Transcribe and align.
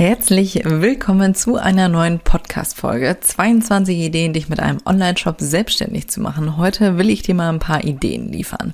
Herzlich 0.00 0.62
willkommen 0.64 1.34
zu 1.34 1.56
einer 1.56 1.90
neuen 1.90 2.20
Podcast-Folge. 2.20 3.18
22 3.20 3.98
Ideen, 3.98 4.32
dich 4.32 4.48
mit 4.48 4.58
einem 4.58 4.78
Online-Shop 4.86 5.36
selbstständig 5.40 6.08
zu 6.08 6.22
machen. 6.22 6.56
Heute 6.56 6.96
will 6.96 7.10
ich 7.10 7.20
dir 7.20 7.34
mal 7.34 7.50
ein 7.50 7.58
paar 7.58 7.84
Ideen 7.84 8.32
liefern. 8.32 8.72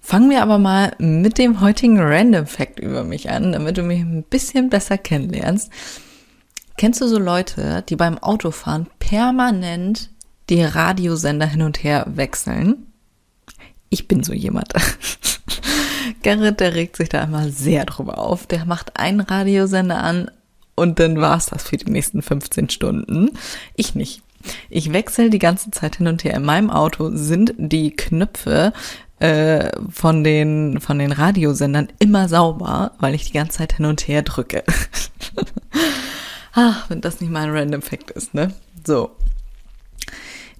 Fangen 0.00 0.30
wir 0.30 0.40
aber 0.40 0.58
mal 0.58 0.94
mit 0.98 1.38
dem 1.38 1.60
heutigen 1.60 1.98
Random 1.98 2.46
Fact 2.46 2.78
über 2.78 3.02
mich 3.02 3.30
an, 3.30 3.50
damit 3.50 3.78
du 3.78 3.82
mich 3.82 3.98
ein 3.98 4.22
bisschen 4.22 4.70
besser 4.70 4.96
kennenlernst. 4.96 5.72
Kennst 6.76 7.00
du 7.00 7.08
so 7.08 7.18
Leute, 7.18 7.82
die 7.88 7.96
beim 7.96 8.16
Autofahren 8.18 8.86
permanent 9.00 10.08
die 10.50 10.62
Radiosender 10.62 11.46
hin 11.46 11.62
und 11.62 11.82
her 11.82 12.06
wechseln? 12.14 12.86
Ich 13.88 14.06
bin 14.06 14.22
so 14.22 14.32
jemand. 14.32 14.72
Gerrit, 16.22 16.60
der 16.60 16.74
regt 16.74 16.96
sich 16.96 17.08
da 17.08 17.22
immer 17.22 17.48
sehr 17.48 17.84
drüber 17.84 18.18
auf. 18.18 18.46
Der 18.46 18.64
macht 18.64 18.98
einen 18.98 19.20
Radiosender 19.20 20.02
an 20.02 20.30
und 20.74 21.00
dann 21.00 21.20
war's 21.20 21.46
das 21.46 21.64
für 21.64 21.76
die 21.76 21.90
nächsten 21.90 22.22
15 22.22 22.70
Stunden. 22.70 23.30
Ich 23.74 23.94
nicht. 23.94 24.22
Ich 24.70 24.92
wechsle 24.92 25.30
die 25.30 25.40
ganze 25.40 25.70
Zeit 25.72 25.96
hin 25.96 26.06
und 26.06 26.22
her. 26.22 26.34
In 26.34 26.44
meinem 26.44 26.70
Auto 26.70 27.10
sind 27.12 27.54
die 27.58 27.90
Knöpfe 27.90 28.72
äh, 29.18 29.70
von 29.90 30.22
den 30.22 30.80
von 30.80 31.00
den 31.00 31.10
Radiosendern 31.10 31.88
immer 31.98 32.28
sauber, 32.28 32.92
weil 33.00 33.14
ich 33.14 33.24
die 33.24 33.32
ganze 33.32 33.58
Zeit 33.58 33.72
hin 33.74 33.86
und 33.86 34.06
her 34.06 34.22
drücke. 34.22 34.62
Ach, 36.52 36.88
wenn 36.88 37.00
das 37.00 37.20
nicht 37.20 37.30
mal 37.30 37.44
ein 37.44 37.56
Random 37.56 37.82
Fact 37.82 38.12
ist, 38.12 38.34
ne? 38.34 38.52
So, 38.86 39.10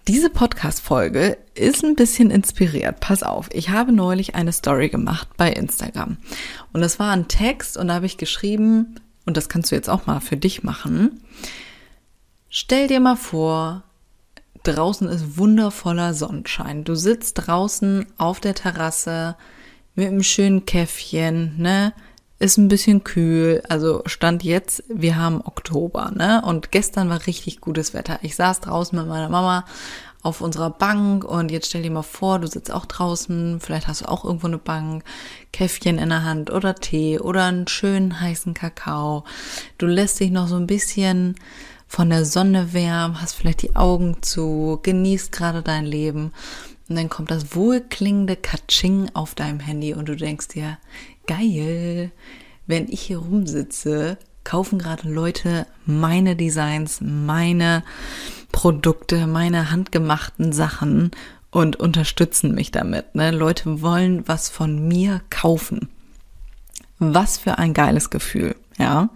diese 0.08 0.30
Podcast-Folge 0.30 1.36
ist 1.54 1.84
ein 1.84 1.94
bisschen 1.94 2.30
inspiriert. 2.30 2.98
Pass 2.98 3.22
auf, 3.22 3.50
ich 3.52 3.68
habe 3.68 3.92
neulich 3.92 4.34
eine 4.34 4.52
Story 4.52 4.88
gemacht 4.88 5.28
bei 5.36 5.52
Instagram. 5.52 6.16
Und 6.72 6.80
das 6.80 6.98
war 6.98 7.12
ein 7.12 7.28
Text 7.28 7.76
und 7.76 7.88
da 7.88 7.94
habe 7.94 8.06
ich 8.06 8.16
geschrieben, 8.16 8.94
und 9.26 9.36
das 9.36 9.50
kannst 9.50 9.70
du 9.70 9.74
jetzt 9.74 9.90
auch 9.90 10.06
mal 10.06 10.20
für 10.20 10.38
dich 10.38 10.62
machen. 10.62 11.20
Stell 12.48 12.88
dir 12.88 13.00
mal 13.00 13.16
vor, 13.16 13.82
draußen 14.62 15.06
ist 15.08 15.36
wundervoller 15.36 16.14
Sonnenschein. 16.14 16.84
Du 16.84 16.94
sitzt 16.94 17.46
draußen 17.46 18.06
auf 18.16 18.40
der 18.40 18.54
Terrasse 18.54 19.36
mit 19.94 20.08
einem 20.08 20.22
schönen 20.22 20.64
Käffchen, 20.64 21.58
ne? 21.58 21.92
Ist 22.40 22.56
ein 22.56 22.68
bisschen 22.68 23.02
kühl. 23.02 23.62
Also 23.68 24.02
stand 24.06 24.44
jetzt, 24.44 24.84
wir 24.88 25.16
haben 25.16 25.40
Oktober, 25.44 26.12
ne? 26.14 26.40
Und 26.44 26.70
gestern 26.70 27.08
war 27.08 27.26
richtig 27.26 27.60
gutes 27.60 27.94
Wetter. 27.94 28.20
Ich 28.22 28.36
saß 28.36 28.60
draußen 28.60 28.96
mit 28.96 29.08
meiner 29.08 29.28
Mama 29.28 29.64
auf 30.22 30.40
unserer 30.40 30.70
Bank 30.70 31.24
und 31.24 31.50
jetzt 31.50 31.68
stell 31.68 31.82
dir 31.82 31.90
mal 31.90 32.02
vor, 32.02 32.38
du 32.38 32.46
sitzt 32.46 32.72
auch 32.72 32.86
draußen, 32.86 33.60
vielleicht 33.60 33.86
hast 33.86 34.02
du 34.02 34.08
auch 34.08 34.24
irgendwo 34.24 34.48
eine 34.48 34.58
Bank, 34.58 35.04
Käffchen 35.52 35.98
in 35.98 36.08
der 36.08 36.24
Hand 36.24 36.50
oder 36.50 36.74
Tee 36.74 37.18
oder 37.18 37.44
einen 37.44 37.68
schönen 37.68 38.20
heißen 38.20 38.54
Kakao. 38.54 39.24
Du 39.78 39.86
lässt 39.86 40.18
dich 40.20 40.30
noch 40.30 40.48
so 40.48 40.56
ein 40.56 40.66
bisschen 40.66 41.36
von 41.86 42.10
der 42.10 42.24
Sonne 42.24 42.72
wärmen, 42.72 43.20
hast 43.20 43.34
vielleicht 43.34 43.62
die 43.62 43.76
Augen 43.76 44.18
zu, 44.20 44.80
genießt 44.82 45.32
gerade 45.32 45.62
dein 45.62 45.86
Leben 45.86 46.32
und 46.88 46.96
dann 46.96 47.08
kommt 47.08 47.30
das 47.30 47.54
wohlklingende 47.54 48.36
Katsching 48.36 49.10
auf 49.14 49.34
deinem 49.34 49.60
Handy 49.60 49.94
und 49.94 50.08
du 50.08 50.16
denkst 50.16 50.48
dir, 50.48 50.78
geil, 51.26 52.10
wenn 52.66 52.88
ich 52.88 53.02
hier 53.02 53.18
rumsitze, 53.18 54.18
kaufen 54.44 54.78
gerade 54.78 55.08
Leute 55.08 55.66
meine 55.84 56.34
Designs, 56.36 57.00
meine 57.02 57.84
Produkte, 58.52 59.26
meine 59.26 59.70
handgemachten 59.70 60.52
Sachen 60.52 61.10
und 61.50 61.76
unterstützen 61.76 62.54
mich 62.54 62.70
damit. 62.70 63.14
Ne? 63.14 63.30
Leute 63.30 63.82
wollen 63.82 64.26
was 64.26 64.48
von 64.48 64.88
mir 64.88 65.20
kaufen. 65.28 65.90
Was 66.98 67.38
für 67.38 67.58
ein 67.58 67.74
geiles 67.74 68.10
Gefühl, 68.10 68.56
ja. 68.78 69.10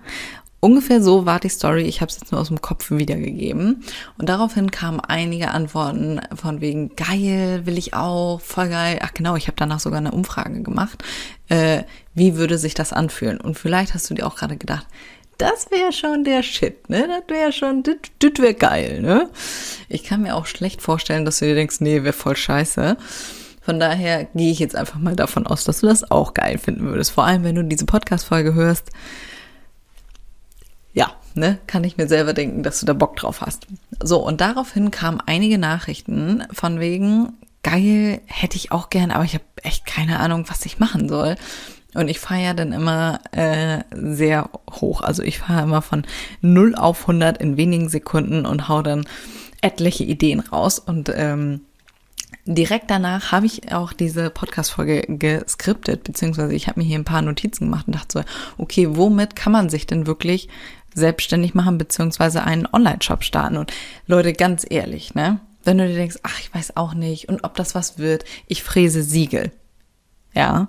Ungefähr 0.64 1.02
so 1.02 1.26
war 1.26 1.40
die 1.40 1.48
Story. 1.48 1.82
Ich 1.82 2.00
habe 2.00 2.08
es 2.08 2.20
jetzt 2.20 2.30
nur 2.30 2.40
aus 2.40 2.46
dem 2.46 2.60
Kopf 2.60 2.92
wiedergegeben. 2.92 3.82
Und 4.16 4.28
daraufhin 4.28 4.70
kamen 4.70 5.00
einige 5.00 5.50
Antworten 5.50 6.20
von 6.36 6.60
wegen 6.60 6.94
geil, 6.94 7.62
will 7.66 7.76
ich 7.76 7.94
auch, 7.94 8.40
voll 8.40 8.68
geil. 8.68 9.00
Ach 9.02 9.12
genau, 9.12 9.34
ich 9.34 9.48
habe 9.48 9.56
danach 9.56 9.80
sogar 9.80 9.98
eine 9.98 10.12
Umfrage 10.12 10.62
gemacht. 10.62 11.02
Äh, 11.48 11.82
wie 12.14 12.36
würde 12.36 12.58
sich 12.58 12.74
das 12.74 12.92
anfühlen? 12.92 13.40
Und 13.40 13.58
vielleicht 13.58 13.92
hast 13.92 14.08
du 14.08 14.14
dir 14.14 14.24
auch 14.24 14.36
gerade 14.36 14.56
gedacht, 14.56 14.86
das 15.36 15.72
wäre 15.72 15.90
schon 15.92 16.22
der 16.22 16.44
Shit, 16.44 16.88
ne? 16.88 17.08
Das 17.08 17.36
wäre 17.36 17.52
schon, 17.52 17.82
das 17.82 18.32
wäre 18.38 18.54
geil, 18.54 19.02
ne? 19.02 19.30
Ich 19.88 20.04
kann 20.04 20.22
mir 20.22 20.36
auch 20.36 20.46
schlecht 20.46 20.80
vorstellen, 20.80 21.24
dass 21.24 21.40
du 21.40 21.46
dir 21.46 21.56
denkst, 21.56 21.80
nee, 21.80 22.04
wäre 22.04 22.12
voll 22.12 22.36
scheiße. 22.36 22.96
Von 23.62 23.80
daher 23.80 24.26
gehe 24.26 24.52
ich 24.52 24.60
jetzt 24.60 24.76
einfach 24.76 25.00
mal 25.00 25.16
davon 25.16 25.44
aus, 25.44 25.64
dass 25.64 25.80
du 25.80 25.88
das 25.88 26.08
auch 26.08 26.34
geil 26.34 26.58
finden 26.58 26.84
würdest. 26.84 27.10
Vor 27.10 27.24
allem, 27.24 27.42
wenn 27.42 27.56
du 27.56 27.64
diese 27.64 27.84
Podcast-Folge 27.84 28.54
hörst, 28.54 28.90
ne, 31.36 31.58
kann 31.66 31.84
ich 31.84 31.96
mir 31.96 32.08
selber 32.08 32.32
denken, 32.32 32.62
dass 32.62 32.80
du 32.80 32.86
da 32.86 32.92
Bock 32.92 33.16
drauf 33.16 33.40
hast. 33.40 33.66
So, 34.02 34.18
und 34.24 34.40
daraufhin 34.40 34.90
kamen 34.90 35.20
einige 35.24 35.58
Nachrichten 35.58 36.44
von 36.52 36.80
wegen, 36.80 37.32
geil, 37.62 38.20
hätte 38.26 38.56
ich 38.56 38.72
auch 38.72 38.90
gern, 38.90 39.10
aber 39.10 39.24
ich 39.24 39.34
habe 39.34 39.44
echt 39.62 39.86
keine 39.86 40.20
Ahnung, 40.20 40.46
was 40.48 40.66
ich 40.66 40.78
machen 40.78 41.08
soll. 41.08 41.36
Und 41.94 42.08
ich 42.08 42.20
fahre 42.20 42.42
ja 42.42 42.54
dann 42.54 42.72
immer 42.72 43.20
äh, 43.32 43.80
sehr 43.92 44.48
hoch. 44.70 45.02
Also 45.02 45.22
ich 45.22 45.38
fahre 45.38 45.62
immer 45.62 45.82
von 45.82 46.04
0 46.40 46.74
auf 46.74 47.02
100 47.02 47.38
in 47.38 47.56
wenigen 47.56 47.88
Sekunden 47.90 48.46
und 48.46 48.68
hau 48.68 48.82
dann 48.82 49.04
etliche 49.60 50.04
Ideen 50.04 50.40
raus. 50.40 50.78
Und 50.78 51.12
ähm, 51.14 51.60
direkt 52.46 52.90
danach 52.90 53.30
habe 53.30 53.44
ich 53.44 53.72
auch 53.74 53.92
diese 53.92 54.30
Podcast-Folge 54.30 55.02
geskriptet, 55.06 56.02
beziehungsweise 56.04 56.54
ich 56.54 56.66
habe 56.66 56.80
mir 56.80 56.86
hier 56.86 56.98
ein 56.98 57.04
paar 57.04 57.22
Notizen 57.22 57.66
gemacht 57.66 57.86
und 57.86 57.94
dachte 57.94 58.20
so, 58.20 58.24
okay, 58.56 58.88
womit 58.96 59.36
kann 59.36 59.52
man 59.52 59.68
sich 59.68 59.86
denn 59.86 60.06
wirklich 60.06 60.48
selbstständig 60.94 61.54
machen, 61.54 61.78
beziehungsweise 61.78 62.44
einen 62.44 62.66
Online-Shop 62.70 63.24
starten? 63.24 63.56
Und 63.56 63.72
Leute, 64.06 64.32
ganz 64.32 64.66
ehrlich, 64.68 65.14
ne? 65.14 65.40
Wenn 65.64 65.78
du 65.78 65.86
dir 65.86 65.94
denkst, 65.94 66.18
ach, 66.22 66.40
ich 66.40 66.52
weiß 66.52 66.76
auch 66.76 66.94
nicht 66.94 67.28
und 67.28 67.44
ob 67.44 67.54
das 67.54 67.74
was 67.74 67.98
wird, 67.98 68.24
ich 68.48 68.62
fräse 68.62 69.02
Siegel. 69.02 69.52
Ja, 70.34 70.68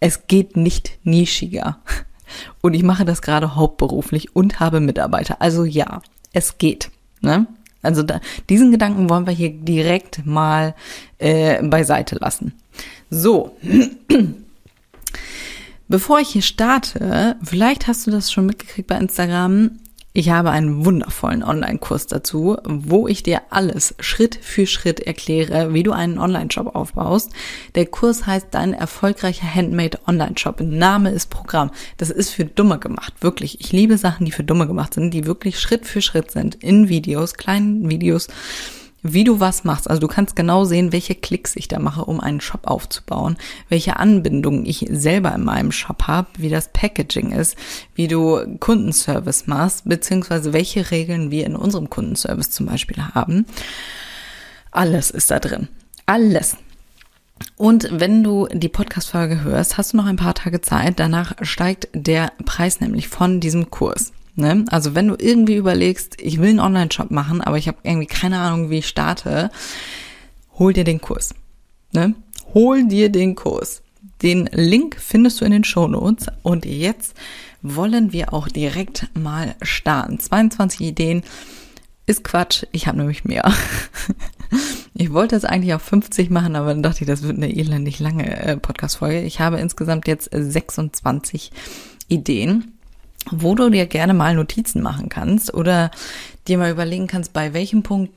es 0.00 0.26
geht 0.26 0.56
nicht 0.56 0.98
nischiger. 1.04 1.78
Und 2.60 2.74
ich 2.74 2.82
mache 2.82 3.04
das 3.04 3.22
gerade 3.22 3.54
hauptberuflich 3.54 4.34
und 4.34 4.58
habe 4.58 4.80
Mitarbeiter. 4.80 5.40
Also 5.40 5.64
ja, 5.64 6.02
es 6.32 6.58
geht. 6.58 6.90
Ne? 7.20 7.46
Also 7.82 8.02
da, 8.02 8.20
diesen 8.48 8.72
Gedanken 8.72 9.08
wollen 9.08 9.26
wir 9.26 9.32
hier 9.32 9.50
direkt 9.50 10.26
mal 10.26 10.74
äh, 11.18 11.62
beiseite 11.62 12.16
lassen. 12.16 12.54
So, 13.10 13.56
bevor 15.88 16.20
ich 16.20 16.28
hier 16.28 16.42
starte, 16.42 17.36
vielleicht 17.42 17.86
hast 17.86 18.06
du 18.06 18.10
das 18.10 18.32
schon 18.32 18.46
mitgekriegt 18.46 18.88
bei 18.88 18.96
Instagram. 18.96 19.70
Ich 20.18 20.30
habe 20.30 20.50
einen 20.50 20.86
wundervollen 20.86 21.42
Online-Kurs 21.42 22.06
dazu, 22.06 22.56
wo 22.64 23.06
ich 23.06 23.22
dir 23.22 23.42
alles 23.50 23.94
Schritt 24.00 24.38
für 24.40 24.66
Schritt 24.66 24.98
erkläre, 25.00 25.74
wie 25.74 25.82
du 25.82 25.92
einen 25.92 26.16
Online-Shop 26.16 26.74
aufbaust. 26.74 27.32
Der 27.74 27.84
Kurs 27.84 28.24
heißt 28.24 28.46
Dein 28.52 28.72
erfolgreicher 28.72 29.54
Handmade 29.54 29.98
Online-Shop. 30.06 30.60
Name 30.62 31.10
ist 31.10 31.28
Programm. 31.28 31.70
Das 31.98 32.08
ist 32.08 32.30
für 32.30 32.46
Dumme 32.46 32.78
gemacht. 32.78 33.12
Wirklich. 33.20 33.60
Ich 33.60 33.72
liebe 33.72 33.98
Sachen, 33.98 34.24
die 34.24 34.32
für 34.32 34.42
Dumme 34.42 34.66
gemacht 34.66 34.94
sind, 34.94 35.12
die 35.12 35.26
wirklich 35.26 35.60
Schritt 35.60 35.84
für 35.84 36.00
Schritt 36.00 36.30
sind. 36.30 36.54
In 36.54 36.88
Videos, 36.88 37.34
kleinen 37.34 37.90
Videos 37.90 38.28
wie 39.02 39.24
du 39.24 39.40
was 39.40 39.64
machst. 39.64 39.88
Also 39.88 40.00
du 40.00 40.08
kannst 40.08 40.36
genau 40.36 40.64
sehen, 40.64 40.92
welche 40.92 41.14
Klicks 41.14 41.56
ich 41.56 41.68
da 41.68 41.78
mache, 41.78 42.04
um 42.04 42.20
einen 42.20 42.40
Shop 42.40 42.66
aufzubauen, 42.66 43.36
welche 43.68 43.96
Anbindungen 43.96 44.66
ich 44.66 44.86
selber 44.90 45.34
in 45.34 45.44
meinem 45.44 45.72
Shop 45.72 46.04
habe, 46.06 46.28
wie 46.38 46.48
das 46.48 46.70
Packaging 46.72 47.32
ist, 47.32 47.56
wie 47.94 48.08
du 48.08 48.56
Kundenservice 48.58 49.46
machst, 49.46 49.88
beziehungsweise 49.88 50.52
welche 50.52 50.90
Regeln 50.90 51.30
wir 51.30 51.46
in 51.46 51.56
unserem 51.56 51.90
Kundenservice 51.90 52.50
zum 52.50 52.66
Beispiel 52.66 53.02
haben. 53.14 53.46
Alles 54.70 55.10
ist 55.10 55.30
da 55.30 55.38
drin. 55.38 55.68
Alles. 56.06 56.56
Und 57.56 57.88
wenn 57.90 58.22
du 58.22 58.48
die 58.52 58.68
Podcast-Folge 58.68 59.42
hörst, 59.42 59.76
hast 59.76 59.92
du 59.92 59.98
noch 59.98 60.06
ein 60.06 60.16
paar 60.16 60.34
Tage 60.34 60.60
Zeit. 60.60 60.98
Danach 60.98 61.34
steigt 61.42 61.88
der 61.92 62.32
Preis 62.44 62.80
nämlich 62.80 63.08
von 63.08 63.40
diesem 63.40 63.70
Kurs. 63.70 64.12
Ne? 64.36 64.66
Also 64.70 64.94
wenn 64.94 65.08
du 65.08 65.16
irgendwie 65.18 65.56
überlegst, 65.56 66.20
ich 66.20 66.38
will 66.40 66.50
einen 66.50 66.60
Online-Shop 66.60 67.10
machen, 67.10 67.40
aber 67.40 67.56
ich 67.58 67.68
habe 67.68 67.78
irgendwie 67.82 68.06
keine 68.06 68.38
Ahnung, 68.38 68.70
wie 68.70 68.78
ich 68.78 68.88
starte, 68.88 69.50
hol 70.58 70.72
dir 70.72 70.84
den 70.84 71.00
Kurs. 71.00 71.34
Ne? 71.92 72.14
Hol 72.54 72.86
dir 72.86 73.08
den 73.08 73.34
Kurs. 73.34 73.82
Den 74.22 74.48
Link 74.52 74.96
findest 75.00 75.40
du 75.40 75.44
in 75.44 75.52
den 75.52 75.64
Show 75.64 75.88
Notes. 75.88 76.26
Und 76.42 76.66
jetzt 76.66 77.16
wollen 77.62 78.12
wir 78.12 78.32
auch 78.32 78.48
direkt 78.48 79.08
mal 79.14 79.56
starten. 79.62 80.20
22 80.20 80.82
Ideen, 80.82 81.22
Ist 82.06 82.22
Quatsch, 82.22 82.64
ich 82.72 82.86
habe 82.86 82.98
nämlich 82.98 83.24
mehr. 83.24 83.50
Ich 84.98 85.12
wollte 85.12 85.36
es 85.36 85.44
eigentlich 85.44 85.74
auf 85.74 85.82
50 85.82 86.30
machen, 86.30 86.56
aber 86.56 86.68
dann 86.68 86.82
dachte 86.82 87.02
ich, 87.02 87.06
das 87.06 87.22
wird 87.22 87.36
eine 87.36 87.54
elendig 87.54 87.98
lange 87.98 88.24
äh, 88.24 88.56
Podcast-Folge. 88.56 89.22
Ich 89.22 89.40
habe 89.40 89.58
insgesamt 89.58 90.08
jetzt 90.08 90.30
26 90.32 91.50
Ideen, 92.08 92.75
wo 93.30 93.54
du 93.54 93.70
dir 93.70 93.86
gerne 93.86 94.14
mal 94.14 94.34
Notizen 94.34 94.82
machen 94.82 95.08
kannst 95.08 95.52
oder 95.54 95.90
dir 96.48 96.58
mal 96.58 96.70
überlegen 96.70 97.06
kannst, 97.06 97.32
bei 97.32 97.52
welchem 97.52 97.82
Punkt 97.82 98.12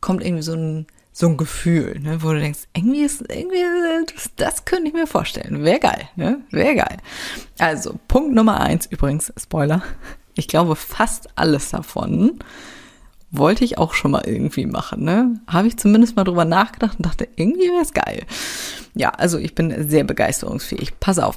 kommt 0.00 0.24
irgendwie 0.24 0.42
so 0.42 0.54
ein 0.54 0.86
so 1.18 1.26
ein 1.26 1.36
Gefühl, 1.36 1.98
ne, 1.98 2.22
wo 2.22 2.32
du 2.32 2.38
denkst, 2.38 2.68
irgendwie 2.74 3.02
ist, 3.02 3.22
irgendwie, 3.28 3.64
das, 4.14 4.30
das 4.36 4.64
könnte 4.64 4.86
ich 4.86 4.94
mir 4.94 5.08
vorstellen. 5.08 5.64
Wäre 5.64 5.80
geil, 5.80 6.08
ne? 6.14 6.42
Wäre 6.52 6.76
geil. 6.76 6.98
Also, 7.58 7.98
Punkt 8.06 8.36
Nummer 8.36 8.60
eins, 8.60 8.86
übrigens, 8.86 9.32
Spoiler. 9.36 9.82
Ich 10.34 10.46
glaube, 10.46 10.76
fast 10.76 11.28
alles 11.34 11.70
davon 11.70 12.38
wollte 13.32 13.64
ich 13.64 13.78
auch 13.78 13.94
schon 13.94 14.12
mal 14.12 14.22
irgendwie 14.26 14.66
machen, 14.66 15.02
ne? 15.02 15.40
Habe 15.48 15.66
ich 15.66 15.76
zumindest 15.76 16.14
mal 16.14 16.22
drüber 16.22 16.44
nachgedacht 16.44 16.98
und 16.98 17.06
dachte, 17.06 17.28
irgendwie 17.34 17.68
wäre 17.68 17.82
es 17.82 17.92
geil. 17.92 18.22
Ja, 18.94 19.10
also 19.10 19.38
ich 19.38 19.56
bin 19.56 19.88
sehr 19.88 20.04
begeisterungsfähig. 20.04 21.00
Pass 21.00 21.18
auf. 21.18 21.36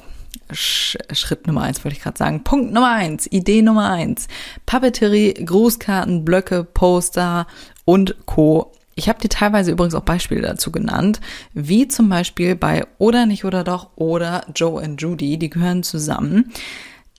Schritt 0.50 1.46
Nummer 1.46 1.62
eins 1.62 1.84
wollte 1.84 1.96
ich 1.96 2.02
gerade 2.02 2.18
sagen. 2.18 2.44
Punkt 2.44 2.72
Nummer 2.72 2.92
eins, 2.92 3.26
Idee 3.30 3.62
Nummer 3.62 3.90
eins. 3.90 4.28
Papeterie, 4.66 5.34
Grußkarten, 5.34 6.24
Blöcke, 6.24 6.64
Poster 6.64 7.46
und 7.84 8.16
Co. 8.26 8.72
Ich 8.94 9.08
habe 9.08 9.20
dir 9.20 9.28
teilweise 9.28 9.70
übrigens 9.70 9.94
auch 9.94 10.02
Beispiele 10.02 10.42
dazu 10.42 10.70
genannt, 10.70 11.20
wie 11.54 11.88
zum 11.88 12.08
Beispiel 12.08 12.54
bei 12.54 12.84
Oder 12.98 13.26
nicht 13.26 13.44
oder 13.44 13.64
doch 13.64 13.90
oder 13.96 14.44
Joe 14.54 14.82
und 14.82 15.00
Judy, 15.00 15.38
die 15.38 15.50
gehören 15.50 15.82
zusammen. 15.82 16.52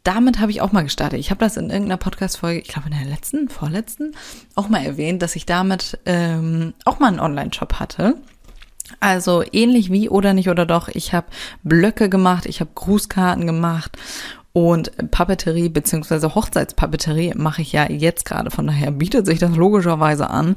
Damit 0.03 0.39
habe 0.39 0.51
ich 0.51 0.61
auch 0.61 0.73
mal 0.73 0.83
gestartet. 0.83 1.19
Ich 1.19 1.31
habe 1.31 1.39
das 1.39 1.55
in 1.55 1.69
irgendeiner 1.69 1.97
Podcast-Folge, 1.97 2.59
ich 2.59 2.67
glaube 2.67 2.89
in 2.89 2.97
der 2.97 3.09
letzten, 3.09 3.47
vorletzten, 3.47 4.13
auch 4.53 4.67
mal 4.67 4.85
erwähnt, 4.85 5.21
dass 5.21 5.35
ich 5.35 5.45
damit 5.45 5.97
ähm, 6.05 6.73
auch 6.83 6.99
mal 6.99 7.07
einen 7.07 7.21
Online-Shop 7.21 7.79
hatte. 7.79 8.15
Also 8.99 9.43
ähnlich 9.51 9.91
wie 9.91 10.09
oder 10.09 10.33
nicht 10.33 10.49
oder 10.49 10.65
doch. 10.65 10.89
Ich 10.89 11.13
habe 11.13 11.27
Blöcke 11.63 12.09
gemacht, 12.09 12.45
ich 12.45 12.59
habe 12.59 12.71
Grußkarten 12.75 13.45
gemacht 13.45 13.97
und 14.53 14.91
Papeterie 15.09 15.69
beziehungsweise 15.69 16.35
Hochzeitspapeterie 16.35 17.33
mache 17.35 17.63
ich 17.63 17.71
ja 17.71 17.89
jetzt 17.89 18.25
gerade. 18.25 18.51
Von 18.51 18.67
daher 18.67 18.91
bietet 18.91 19.25
sich 19.25 19.39
das 19.39 19.55
logischerweise 19.55 20.29
an, 20.29 20.55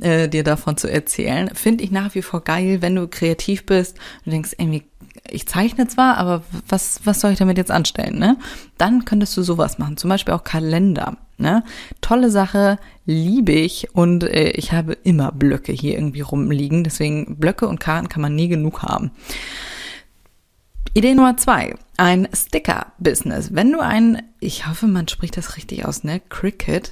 äh, 0.00 0.28
dir 0.28 0.42
davon 0.42 0.76
zu 0.76 0.90
erzählen. 0.90 1.50
Finde 1.54 1.84
ich 1.84 1.92
nach 1.92 2.14
wie 2.16 2.22
vor 2.22 2.42
geil, 2.42 2.82
wenn 2.82 2.96
du 2.96 3.06
kreativ 3.06 3.64
bist 3.64 3.98
und 4.24 4.32
denkst, 4.32 4.56
irgendwie, 4.58 4.82
ich 5.30 5.46
zeichne 5.46 5.88
zwar, 5.88 6.16
aber 6.16 6.42
was, 6.68 7.00
was 7.04 7.20
soll 7.20 7.32
ich 7.32 7.38
damit 7.38 7.58
jetzt 7.58 7.70
anstellen, 7.70 8.18
ne? 8.18 8.36
Dann 8.78 9.04
könntest 9.04 9.36
du 9.36 9.42
sowas 9.42 9.78
machen. 9.78 9.96
Zum 9.96 10.10
Beispiel 10.10 10.34
auch 10.34 10.44
Kalender, 10.44 11.16
ne? 11.38 11.64
Tolle 12.00 12.30
Sache, 12.30 12.78
liebe 13.04 13.52
ich 13.52 13.94
und 13.94 14.24
äh, 14.24 14.50
ich 14.50 14.72
habe 14.72 14.92
immer 14.92 15.32
Blöcke 15.32 15.72
hier 15.72 15.94
irgendwie 15.94 16.20
rumliegen. 16.20 16.84
Deswegen 16.84 17.36
Blöcke 17.38 17.68
und 17.68 17.80
Karten 17.80 18.08
kann 18.08 18.22
man 18.22 18.34
nie 18.34 18.48
genug 18.48 18.82
haben. 18.82 19.10
Idee 20.94 21.14
Nummer 21.14 21.36
zwei, 21.36 21.74
ein 21.98 22.26
Sticker-Business. 22.32 23.54
Wenn 23.54 23.70
du 23.70 23.80
ein, 23.80 24.22
ich 24.40 24.66
hoffe, 24.66 24.86
man 24.86 25.08
spricht 25.08 25.36
das 25.36 25.56
richtig 25.56 25.84
aus, 25.84 26.04
ne? 26.04 26.20
Cricket. 26.30 26.90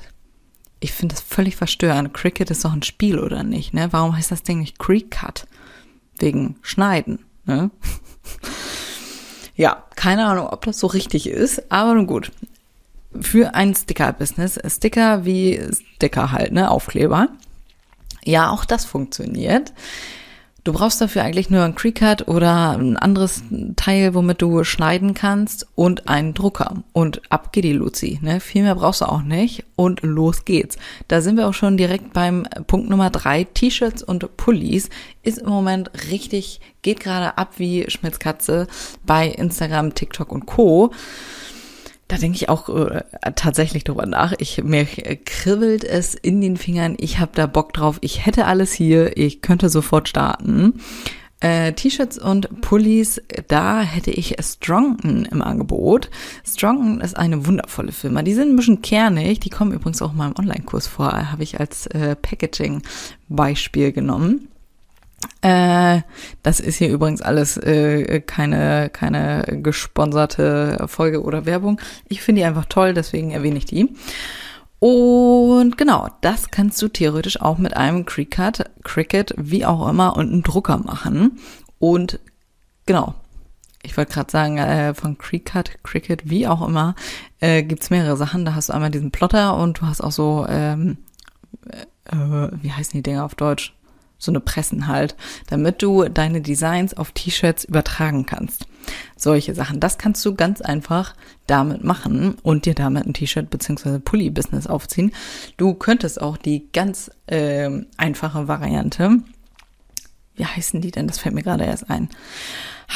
Ich 0.81 0.93
finde 0.93 1.15
das 1.15 1.25
völlig 1.25 1.57
verstörend. 1.57 2.13
Cricket 2.13 2.51
ist 2.51 2.67
doch 2.67 2.75
ein 2.75 2.83
Spiel, 2.83 3.19
oder 3.19 3.43
nicht, 3.43 3.73
ne? 3.73 3.89
Warum 3.93 4.15
heißt 4.15 4.31
das 4.31 4.43
Ding 4.43 4.59
nicht 4.59 4.79
Creek-Cut? 4.79 5.47
Wegen 6.19 6.57
Schneiden, 6.61 7.25
ne? 7.47 7.71
ja, 9.57 9.85
keine 9.97 10.27
Ahnung, 10.27 10.49
ob 10.49 10.65
das 10.65 10.79
so 10.79 10.87
richtig 10.87 11.29
ist, 11.29 11.71
aber 11.71 11.95
nun 11.95 12.07
gut. 12.07 12.33
Für 13.21 13.55
ein 13.55 13.75
Sticker-Business, 13.75 14.59
Sticker 14.67 15.25
wie 15.25 15.61
Sticker 15.95 16.33
halt, 16.33 16.53
ne? 16.53 16.71
Aufkleber. 16.71 17.29
Ja, 18.25 18.51
auch 18.51 18.65
das 18.65 18.85
funktioniert. 18.85 19.73
Du 20.65 20.73
brauchst 20.73 20.99
dafür 20.99 21.23
eigentlich 21.23 21.51
nur 21.51 21.63
ein 21.63 21.75
Cricut 21.75 22.27
oder 22.27 22.71
ein 22.71 22.97
anderes 22.97 23.43
Teil, 23.77 24.15
womit 24.15 24.41
du 24.41 24.65
schneiden 24.65 25.13
kannst 25.13 25.67
und 25.75 26.09
einen 26.09 26.33
Drucker. 26.33 26.83
Und 26.95 27.21
ab 27.31 27.53
geht 27.53 27.65
die 27.65 27.75
Luzi. 27.75 28.19
Ne? 28.23 28.41
Viel 28.41 28.63
mehr 28.63 28.75
brauchst 28.75 29.03
du 29.03 29.05
auch 29.05 29.21
nicht. 29.21 29.65
Und 29.77 30.01
los 30.03 30.47
geht's. 30.47 30.79
Da 31.07 31.21
sind 31.21 31.37
wir 31.37 31.49
auch 31.49 31.53
schon 31.53 31.77
direkt 31.77 32.15
beim 32.15 32.45
Punkt 32.67 32.89
Nummer 32.89 33.11
drei. 33.11 33.45
T-Shirts 33.45 34.03
und 34.03 34.39
Pullis 34.39 34.89
ist 35.23 35.37
im 35.37 35.51
Moment 35.51 35.91
richtig, 36.11 36.63
geht 36.81 37.01
gerade 37.01 37.37
ab 37.37 37.55
wie 37.59 37.85
Schmitzkatze 37.91 38.67
bei 39.05 39.29
Instagram, 39.29 39.95
TikTok 39.95 40.33
und 40.33 40.47
Co 40.47 40.93
da 42.09 42.17
denke 42.17 42.37
ich 42.37 42.49
auch 42.49 42.69
äh, 42.69 43.03
tatsächlich 43.35 43.85
drüber 43.85 44.07
nach. 44.07 44.35
Ich 44.39 44.63
mir 44.63 44.85
kribbelt 44.85 45.85
es 45.85 46.15
in 46.15 46.41
den 46.41 46.57
Fingern. 46.57 46.97
Ich 46.99 47.19
habe 47.19 47.33
da 47.35 47.47
Bock 47.47 47.73
drauf. 47.73 47.99
Ich 48.03 48.27
hätte 48.27 48.47
alles 48.47 48.73
hier. 48.73 49.17
Ich 49.17 49.41
könnte 49.41 49.69
sofort 49.69 50.09
starten. 50.09 50.81
Äh, 51.41 51.73
T-Shirts 51.75 52.19
und 52.19 52.63
Pullis, 52.63 53.21
da 53.49 53.83
hätte 53.83 54.11
ich 54.11 54.37
Strongton 54.41 55.27
im 55.27 55.43
Angebot. 55.43 56.11
Strongton 56.47 57.01
ist 57.01 57.17
eine 57.17 57.47
wundervolle 57.47 57.93
Firma. 57.93 58.23
Die 58.23 58.33
sind 58.33 58.51
ein 58.51 58.57
bisschen 58.57 58.81
kernig. 58.81 59.41
Die 59.41 59.51
kommen 59.51 59.73
übrigens 59.73 60.01
auch 60.01 60.13
in 60.13 60.19
meinem 60.19 60.37
Online-Kurs 60.39 60.87
vor. 60.87 61.13
Habe 61.31 61.43
ich 61.43 61.61
als 61.61 61.87
äh, 61.89 62.17
Packaging-Beispiel 62.17 63.93
genommen. 63.93 64.49
Äh, 65.43 66.03
das 66.43 66.61
ist 66.61 66.77
hier 66.77 66.89
übrigens 66.89 67.23
alles 67.23 67.57
äh, 67.57 68.21
keine, 68.21 68.91
keine 68.91 69.61
gesponserte 69.63 70.85
Folge 70.87 71.23
oder 71.23 71.47
Werbung. 71.47 71.81
Ich 72.09 72.23
finde 72.23 72.41
die 72.41 72.47
einfach 72.47 72.67
toll, 72.67 72.95
deswegen 72.95 73.31
erwähne 73.31 73.59
ich 73.59 73.67
die. 73.67 73.95
Und 74.79 75.79
genau, 75.79 76.09
das 76.21 76.51
kannst 76.51 76.81
du 76.83 76.89
theoretisch 76.89 77.41
auch 77.41 77.59
mit 77.59 77.77
einem 77.77 78.05
Cricut, 78.05 78.65
Cricut, 78.83 79.35
wie 79.37 79.65
auch 79.65 79.89
immer, 79.89 80.17
und 80.17 80.31
einem 80.31 80.43
Drucker 80.43 80.79
machen. 80.79 81.39
Und 81.79 82.21
genau, 82.85 83.15
ich 83.83 83.97
wollte 83.97 84.13
gerade 84.15 84.31
sagen, 84.31 84.59
äh, 84.59 84.95
von 84.95 85.19
Cricut, 85.19 85.83
Cricut, 85.85 86.23
wie 86.25 86.47
auch 86.47 86.67
immer, 86.67 86.95
äh, 87.41 87.63
gibt's 87.63 87.91
mehrere 87.91 88.17
Sachen. 88.17 88.45
Da 88.45 88.55
hast 88.55 88.69
du 88.69 88.73
einmal 88.73 88.91
diesen 88.91 89.11
Plotter 89.11 89.57
und 89.57 89.81
du 89.81 89.87
hast 89.87 90.01
auch 90.01 90.13
so, 90.13 90.47
ähm, 90.49 90.99
äh, 92.07 92.17
wie 92.63 92.73
heißen 92.73 92.93
die 92.93 93.03
Dinger 93.03 93.25
auf 93.25 93.35
Deutsch? 93.35 93.75
So 94.25 94.33
eine 94.33 94.41
Pressen 94.41 94.87
halt, 94.87 95.17
damit 95.49 95.83
du 95.83 96.09
deine 96.09 96.41
Designs 96.41 96.95
auf 96.95 97.13
T-Shirts 97.13 97.65
übertragen 97.65 98.27
kannst. 98.27 98.67
Solche 99.17 99.55
Sachen, 99.55 99.81
das 99.81 99.99
kannst 99.99 100.25
du 100.25 100.35
ganz 100.35 100.61
einfach 100.61 101.15
damit 101.47 101.85
machen 101.85 102.37
und 102.43 102.67
dir 102.67 102.75
damit 102.75 103.07
ein 103.07 103.15
T-Shirt 103.15 103.51
bzw. 103.51 103.99
Pulli-Business 103.99 104.67
aufziehen. 104.67 105.13
Du 105.57 105.75
könntest 105.75 106.21
auch 106.21 106.37
die 106.37 106.69
ganz 106.73 107.11
äh, 107.27 107.71
einfache 107.97 108.49
Variante, 108.49 109.23
wie 110.37 110.47
heißen 110.47 110.81
die 110.81 110.91
denn? 110.91 111.07
Das 111.07 111.19
fällt 111.19 111.35
mir 111.35 111.43
gerade 111.43 111.65
erst 111.65 111.91
ein. 111.91 112.09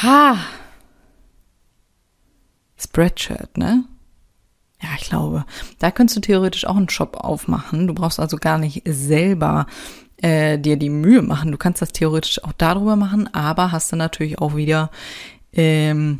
Ha! 0.01 0.37
Spreadshirt, 2.77 3.57
ne? 3.57 3.85
Ja, 4.81 4.89
ich 4.97 5.09
glaube. 5.09 5.45
Da 5.79 5.91
könntest 5.91 6.17
du 6.17 6.21
theoretisch 6.21 6.65
auch 6.65 6.77
einen 6.77 6.89
Shop 6.89 7.17
aufmachen. 7.17 7.87
Du 7.87 7.93
brauchst 7.93 8.19
also 8.19 8.37
gar 8.37 8.57
nicht 8.57 8.83
selber 8.85 9.67
äh, 10.21 10.57
dir 10.57 10.77
die 10.77 10.89
Mühe 10.89 11.21
machen. 11.21 11.51
Du 11.51 11.57
kannst 11.57 11.81
das 11.81 11.91
theoretisch 11.91 12.43
auch 12.43 12.53
darüber 12.57 12.95
machen, 12.95 13.33
aber 13.33 13.71
hast 13.71 13.91
dann 13.91 13.99
natürlich 13.99 14.39
auch 14.39 14.55
wieder 14.55 14.91
ähm, 15.53 16.19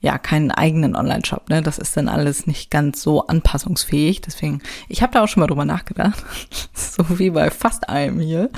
ja 0.00 0.18
keinen 0.18 0.50
eigenen 0.50 0.96
Online-Shop. 0.96 1.48
Ne? 1.48 1.62
Das 1.62 1.78
ist 1.78 1.96
dann 1.96 2.08
alles 2.08 2.46
nicht 2.46 2.70
ganz 2.70 3.02
so 3.02 3.26
anpassungsfähig. 3.26 4.20
Deswegen, 4.20 4.62
ich 4.88 5.02
habe 5.02 5.12
da 5.12 5.22
auch 5.22 5.28
schon 5.28 5.40
mal 5.40 5.46
drüber 5.46 5.64
nachgedacht, 5.64 6.24
so 6.72 7.18
wie 7.18 7.30
bei 7.30 7.50
fast 7.50 7.88
allem 7.88 8.20
hier. 8.20 8.50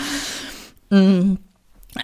Mm. 0.91 1.37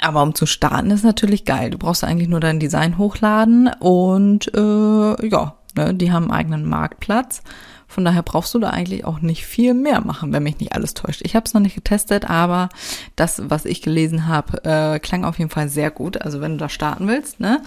Aber 0.00 0.24
um 0.24 0.34
zu 0.34 0.46
starten 0.46 0.90
ist 0.90 1.04
natürlich 1.04 1.44
geil. 1.44 1.70
Du 1.70 1.78
brauchst 1.78 2.02
eigentlich 2.02 2.28
nur 2.28 2.40
dein 2.40 2.58
Design 2.58 2.98
hochladen 2.98 3.70
und 3.78 4.52
äh, 4.52 5.28
ja, 5.28 5.54
ne, 5.76 5.94
die 5.94 6.10
haben 6.10 6.24
einen 6.24 6.32
eigenen 6.32 6.64
Marktplatz 6.68 7.42
von 7.88 8.04
daher 8.04 8.22
brauchst 8.22 8.52
du 8.54 8.58
da 8.58 8.70
eigentlich 8.70 9.04
auch 9.04 9.20
nicht 9.20 9.46
viel 9.46 9.72
mehr 9.72 10.00
machen, 10.00 10.32
wenn 10.32 10.42
mich 10.42 10.58
nicht 10.58 10.72
alles 10.72 10.94
täuscht. 10.94 11.22
Ich 11.24 11.36
habe 11.36 11.46
es 11.46 11.54
noch 11.54 11.60
nicht 11.60 11.76
getestet, 11.76 12.28
aber 12.28 12.68
das, 13.14 13.42
was 13.48 13.64
ich 13.64 13.80
gelesen 13.80 14.26
habe, 14.26 14.64
äh, 14.64 14.98
klang 14.98 15.24
auf 15.24 15.38
jeden 15.38 15.50
Fall 15.50 15.68
sehr 15.68 15.90
gut. 15.90 16.20
Also 16.20 16.40
wenn 16.40 16.52
du 16.52 16.58
da 16.58 16.68
starten 16.68 17.06
willst, 17.06 17.40
ne? 17.40 17.62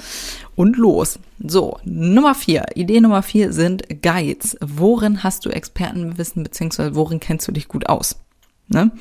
Und 0.56 0.76
los. 0.76 1.20
So, 1.40 1.80
Nummer 1.86 2.36
vier. 2.36 2.66
Idee 2.76 3.00
Nummer 3.00 3.24
vier 3.24 3.54
sind 3.54 4.02
Guides. 4.02 4.58
Worin 4.62 5.24
hast 5.24 5.46
du 5.46 5.50
Expertenwissen, 5.50 6.44
beziehungsweise 6.44 6.96
worin 6.96 7.20
kennst 7.20 7.48
du 7.48 7.52
dich 7.54 7.68
gut 7.68 7.88
aus? 7.88 8.18
Ne? 8.68 8.92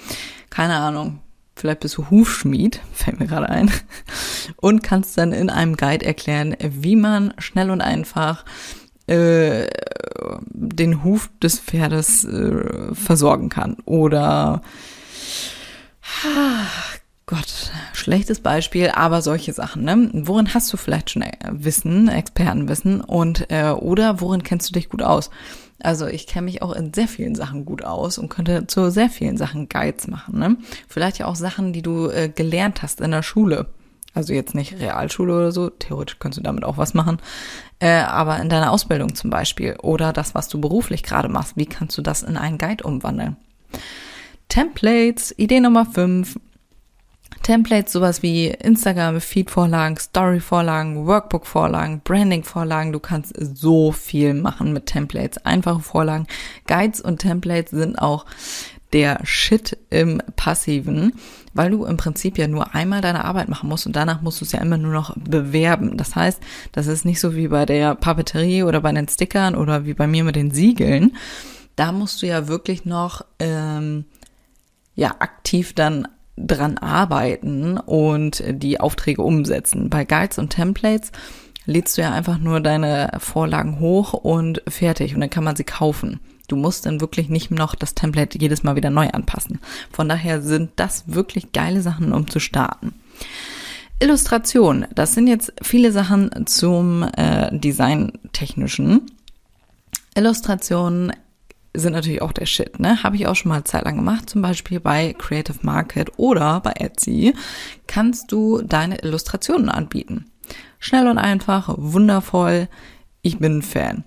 Keine 0.50 0.76
Ahnung. 0.76 1.20
Vielleicht 1.56 1.80
bist 1.80 1.96
du 1.98 2.08
Hufschmied, 2.08 2.80
fällt 2.92 3.18
mir 3.18 3.26
gerade 3.26 3.48
ein, 3.48 3.70
und 4.56 4.84
kannst 4.84 5.18
dann 5.18 5.32
in 5.32 5.50
einem 5.50 5.76
Guide 5.76 6.06
erklären, 6.06 6.56
wie 6.60 6.94
man 6.94 7.34
schnell 7.38 7.70
und 7.70 7.80
einfach 7.80 8.44
äh, 9.08 9.68
den 10.50 11.04
Huf 11.04 11.30
des 11.42 11.58
Pferdes 11.58 12.24
äh, 12.24 12.94
versorgen 12.94 13.48
kann. 13.48 13.76
Oder 13.84 14.62
Gott, 17.26 17.70
schlechtes 17.92 18.40
Beispiel, 18.40 18.88
aber 18.88 19.20
solche 19.20 19.52
Sachen. 19.52 19.84
Ne? 19.84 20.10
Worin 20.14 20.54
hast 20.54 20.72
du 20.72 20.78
vielleicht 20.78 21.10
schon 21.10 21.22
äh, 21.22 21.32
Wissen, 21.50 22.08
Expertenwissen 22.08 23.02
und 23.02 23.50
äh, 23.50 23.70
oder 23.70 24.22
worin 24.22 24.42
kennst 24.42 24.70
du 24.70 24.72
dich 24.72 24.88
gut 24.88 25.02
aus? 25.02 25.30
Also 25.80 26.06
ich 26.06 26.26
kenne 26.26 26.46
mich 26.46 26.62
auch 26.62 26.72
in 26.72 26.94
sehr 26.94 27.06
vielen 27.06 27.34
Sachen 27.34 27.64
gut 27.64 27.84
aus 27.84 28.16
und 28.16 28.30
könnte 28.30 28.66
zu 28.66 28.90
sehr 28.90 29.10
vielen 29.10 29.36
Sachen 29.36 29.68
Guides 29.68 30.08
machen. 30.08 30.38
Ne? 30.38 30.56
Vielleicht 30.88 31.18
ja 31.18 31.26
auch 31.26 31.36
Sachen, 31.36 31.74
die 31.74 31.82
du 31.82 32.08
äh, 32.08 32.30
gelernt 32.34 32.82
hast 32.82 33.00
in 33.02 33.10
der 33.10 33.22
Schule. 33.22 33.66
Also 34.14 34.32
jetzt 34.32 34.54
nicht 34.54 34.78
Realschule 34.78 35.36
oder 35.36 35.52
so, 35.52 35.70
theoretisch 35.70 36.18
könntest 36.18 36.40
du 36.40 36.42
damit 36.44 36.64
auch 36.64 36.78
was 36.78 36.94
machen. 36.94 37.18
Äh, 37.78 38.00
aber 38.00 38.40
in 38.40 38.48
deiner 38.48 38.72
Ausbildung 38.72 39.14
zum 39.14 39.30
Beispiel 39.30 39.76
oder 39.82 40.12
das, 40.12 40.34
was 40.34 40.48
du 40.48 40.60
beruflich 40.60 41.02
gerade 41.02 41.28
machst, 41.28 41.56
wie 41.56 41.66
kannst 41.66 41.96
du 41.98 42.02
das 42.02 42.22
in 42.22 42.36
einen 42.36 42.58
Guide 42.58 42.84
umwandeln? 42.84 43.36
Templates, 44.48 45.34
Idee 45.36 45.60
Nummer 45.60 45.84
5. 45.86 46.40
Templates, 47.42 47.92
sowas 47.92 48.22
wie 48.22 48.48
Instagram, 48.48 49.20
Feed-Vorlagen, 49.20 49.96
Story-Vorlagen, 49.96 51.06
Workbook-Vorlagen, 51.06 52.00
Branding-Vorlagen. 52.00 52.92
Du 52.92 53.00
kannst 53.00 53.34
so 53.38 53.92
viel 53.92 54.34
machen 54.34 54.72
mit 54.72 54.86
Templates, 54.86 55.44
einfache 55.44 55.80
Vorlagen. 55.80 56.26
Guides 56.66 57.00
und 57.00 57.18
Templates 57.18 57.70
sind 57.70 57.96
auch 57.96 58.26
der 58.92 59.20
Shit 59.24 59.76
im 59.90 60.22
Passiven, 60.36 61.12
weil 61.52 61.70
du 61.70 61.84
im 61.84 61.96
Prinzip 61.96 62.38
ja 62.38 62.48
nur 62.48 62.74
einmal 62.74 63.00
deine 63.00 63.24
Arbeit 63.24 63.48
machen 63.48 63.68
musst 63.68 63.86
und 63.86 63.96
danach 63.96 64.22
musst 64.22 64.40
du 64.40 64.44
es 64.44 64.52
ja 64.52 64.60
immer 64.60 64.78
nur 64.78 64.92
noch 64.92 65.14
bewerben. 65.16 65.96
Das 65.96 66.16
heißt, 66.16 66.40
das 66.72 66.86
ist 66.86 67.04
nicht 67.04 67.20
so 67.20 67.36
wie 67.36 67.48
bei 67.48 67.66
der 67.66 67.94
Papeterie 67.94 68.62
oder 68.62 68.80
bei 68.80 68.92
den 68.92 69.08
Stickern 69.08 69.54
oder 69.54 69.84
wie 69.84 69.94
bei 69.94 70.06
mir 70.06 70.24
mit 70.24 70.36
den 70.36 70.50
Siegeln. 70.50 71.16
Da 71.76 71.92
musst 71.92 72.22
du 72.22 72.26
ja 72.26 72.48
wirklich 72.48 72.84
noch 72.84 73.24
ähm, 73.38 74.04
ja 74.94 75.14
aktiv 75.18 75.74
dann 75.74 76.08
dran 76.36 76.78
arbeiten 76.78 77.78
und 77.78 78.42
die 78.48 78.80
Aufträge 78.80 79.22
umsetzen. 79.22 79.90
Bei 79.90 80.04
Guides 80.04 80.38
und 80.38 80.50
Templates 80.50 81.12
lädst 81.66 81.98
du 81.98 82.02
ja 82.02 82.12
einfach 82.12 82.38
nur 82.38 82.60
deine 82.60 83.10
Vorlagen 83.18 83.80
hoch 83.80 84.12
und 84.14 84.62
fertig 84.66 85.14
und 85.14 85.20
dann 85.20 85.30
kann 85.30 85.44
man 85.44 85.56
sie 85.56 85.64
kaufen. 85.64 86.20
Du 86.48 86.56
musst 86.56 86.86
dann 86.86 87.00
wirklich 87.00 87.28
nicht 87.28 87.50
noch 87.50 87.74
das 87.74 87.94
Template 87.94 88.38
jedes 88.38 88.62
Mal 88.62 88.74
wieder 88.74 88.90
neu 88.90 89.08
anpassen. 89.08 89.60
Von 89.92 90.08
daher 90.08 90.42
sind 90.42 90.70
das 90.76 91.04
wirklich 91.06 91.52
geile 91.52 91.82
Sachen, 91.82 92.12
um 92.12 92.28
zu 92.28 92.40
starten. 92.40 92.94
Illustration, 94.00 94.86
das 94.94 95.14
sind 95.14 95.26
jetzt 95.26 95.52
viele 95.60 95.92
Sachen 95.92 96.46
zum 96.46 97.02
äh, 97.02 97.56
Designtechnischen. 97.56 99.10
Illustrationen 100.14 101.12
sind 101.74 101.92
natürlich 101.92 102.22
auch 102.22 102.32
der 102.32 102.46
Shit, 102.46 102.80
ne? 102.80 103.02
Habe 103.02 103.16
ich 103.16 103.26
auch 103.26 103.34
schon 103.34 103.50
mal 103.50 103.64
Zeit 103.64 103.84
lang 103.84 103.96
gemacht, 103.96 104.30
zum 104.30 104.40
Beispiel 104.40 104.80
bei 104.80 105.14
Creative 105.18 105.58
Market 105.62 106.12
oder 106.16 106.60
bei 106.60 106.72
Etsy 106.76 107.34
kannst 107.86 108.32
du 108.32 108.62
deine 108.62 109.02
Illustrationen 109.02 109.68
anbieten. 109.68 110.26
Schnell 110.78 111.08
und 111.08 111.18
einfach, 111.18 111.74
wundervoll. 111.76 112.68
Ich 113.22 113.38
bin 113.38 113.58
ein 113.58 113.62
Fan. 113.62 114.04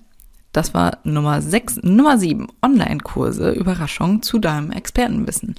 Das 0.52 0.74
war 0.74 0.98
Nummer 1.04 1.42
6, 1.42 1.80
Nummer 1.84 2.18
7, 2.18 2.48
Online-Kurse, 2.62 3.52
Überraschung 3.52 4.22
zu 4.22 4.40
deinem 4.40 4.72
Expertenwissen. 4.72 5.56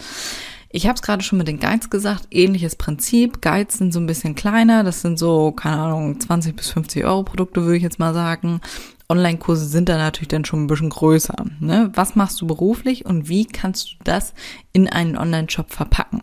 Ich 0.74 0.86
habe 0.86 0.94
es 0.94 1.02
gerade 1.02 1.22
schon 1.22 1.38
mit 1.38 1.48
den 1.48 1.60
Guides 1.60 1.90
gesagt, 1.90 2.28
ähnliches 2.30 2.76
Prinzip. 2.76 3.42
Guides 3.42 3.76
sind 3.76 3.92
so 3.92 4.00
ein 4.00 4.06
bisschen 4.06 4.34
kleiner, 4.34 4.84
das 4.84 5.02
sind 5.02 5.18
so, 5.18 5.52
keine 5.52 5.76
Ahnung, 5.78 6.18
20 6.18 6.56
bis 6.56 6.70
50 6.70 7.04
Euro 7.04 7.24
Produkte, 7.24 7.62
würde 7.62 7.76
ich 7.76 7.82
jetzt 7.82 7.98
mal 7.98 8.14
sagen. 8.14 8.60
Online-Kurse 9.08 9.66
sind 9.66 9.90
da 9.90 9.98
natürlich 9.98 10.28
dann 10.28 10.46
schon 10.46 10.64
ein 10.64 10.66
bisschen 10.68 10.88
größer. 10.88 11.44
Ne? 11.60 11.90
Was 11.94 12.16
machst 12.16 12.40
du 12.40 12.46
beruflich 12.46 13.04
und 13.04 13.28
wie 13.28 13.44
kannst 13.44 13.92
du 13.92 13.96
das 14.04 14.32
in 14.72 14.88
einen 14.88 15.18
Online-Shop 15.18 15.70
verpacken? 15.70 16.22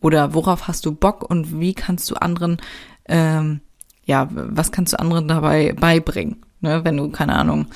Oder 0.00 0.32
worauf 0.32 0.68
hast 0.68 0.86
du 0.86 0.92
Bock 0.92 1.28
und 1.28 1.58
wie 1.58 1.74
kannst 1.74 2.08
du 2.08 2.14
anderen, 2.14 2.58
ähm, 3.06 3.60
ja, 4.08 4.26
was 4.30 4.72
kannst 4.72 4.94
du 4.94 4.98
anderen 4.98 5.28
dabei 5.28 5.74
beibringen? 5.78 6.38
Ne? 6.60 6.82
Wenn 6.82 6.96
du, 6.96 7.10
keine 7.10 7.36
Ahnung, 7.36 7.66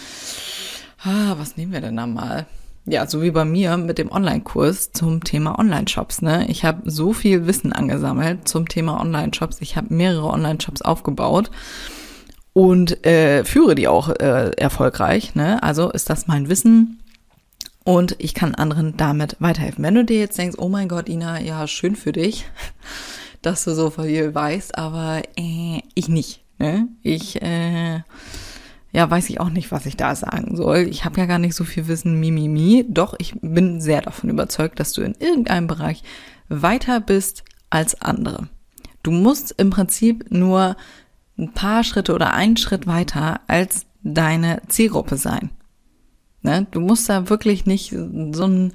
ah, 1.04 1.34
was 1.36 1.56
nehmen 1.56 1.72
wir 1.72 1.82
denn 1.82 1.96
da 1.96 2.06
mal? 2.06 2.46
Ja, 2.86 3.06
so 3.06 3.22
wie 3.22 3.30
bei 3.30 3.44
mir 3.44 3.76
mit 3.76 3.98
dem 3.98 4.10
Online-Kurs 4.10 4.92
zum 4.92 5.22
Thema 5.22 5.58
Online-Shops. 5.58 6.22
Ne? 6.22 6.46
Ich 6.48 6.64
habe 6.64 6.90
so 6.90 7.12
viel 7.12 7.46
Wissen 7.46 7.72
angesammelt 7.72 8.48
zum 8.48 8.66
Thema 8.66 8.98
Online-Shops. 9.00 9.58
Ich 9.60 9.76
habe 9.76 9.94
mehrere 9.94 10.26
Online-Shops 10.28 10.82
aufgebaut 10.82 11.50
und 12.54 13.06
äh, 13.06 13.44
führe 13.44 13.74
die 13.74 13.86
auch 13.86 14.08
äh, 14.08 14.50
erfolgreich. 14.56 15.34
Ne? 15.34 15.62
Also 15.62 15.90
ist 15.90 16.08
das 16.08 16.26
mein 16.26 16.48
Wissen 16.48 16.98
und 17.84 18.16
ich 18.18 18.32
kann 18.32 18.54
anderen 18.54 18.96
damit 18.96 19.36
weiterhelfen. 19.38 19.84
Wenn 19.84 19.94
du 19.94 20.04
dir 20.04 20.18
jetzt 20.18 20.38
denkst, 20.38 20.56
oh 20.58 20.68
mein 20.68 20.88
Gott, 20.88 21.10
Ina, 21.10 21.40
ja, 21.40 21.66
schön 21.66 21.94
für 21.94 22.12
dich, 22.12 22.46
dass 23.42 23.64
du 23.64 23.74
so 23.74 23.90
viel 23.90 24.34
weißt, 24.34 24.78
aber 24.78 25.22
äh, 25.36 25.82
ich 25.94 26.08
nicht. 26.08 26.42
Ne? 26.58 26.88
Ich, 27.02 27.42
äh, 27.42 28.00
ja, 28.92 29.10
weiß 29.10 29.30
ich 29.30 29.40
auch 29.40 29.50
nicht, 29.50 29.72
was 29.72 29.86
ich 29.86 29.96
da 29.96 30.14
sagen 30.14 30.56
soll. 30.56 30.86
Ich 30.88 31.04
habe 31.04 31.18
ja 31.20 31.26
gar 31.26 31.38
nicht 31.38 31.54
so 31.54 31.64
viel 31.64 31.88
Wissen, 31.88 32.20
mimimi. 32.20 32.48
Mi, 32.48 32.82
mi. 32.82 32.86
Doch, 32.88 33.14
ich 33.18 33.34
bin 33.40 33.80
sehr 33.80 34.02
davon 34.02 34.30
überzeugt, 34.30 34.78
dass 34.78 34.92
du 34.92 35.02
in 35.02 35.14
irgendeinem 35.18 35.66
Bereich 35.66 36.02
weiter 36.48 37.00
bist 37.00 37.44
als 37.70 38.00
andere. 38.00 38.48
Du 39.02 39.10
musst 39.10 39.54
im 39.58 39.70
Prinzip 39.70 40.30
nur 40.30 40.76
ein 41.38 41.52
paar 41.52 41.84
Schritte 41.84 42.14
oder 42.14 42.34
einen 42.34 42.56
Schritt 42.56 42.86
weiter 42.86 43.40
als 43.48 43.86
deine 44.02 44.62
Zielgruppe 44.68 45.16
sein. 45.16 45.50
Ne? 46.42 46.66
Du 46.70 46.80
musst 46.80 47.08
da 47.08 47.28
wirklich 47.28 47.66
nicht 47.66 47.90
so 47.90 48.44
ein, 48.44 48.72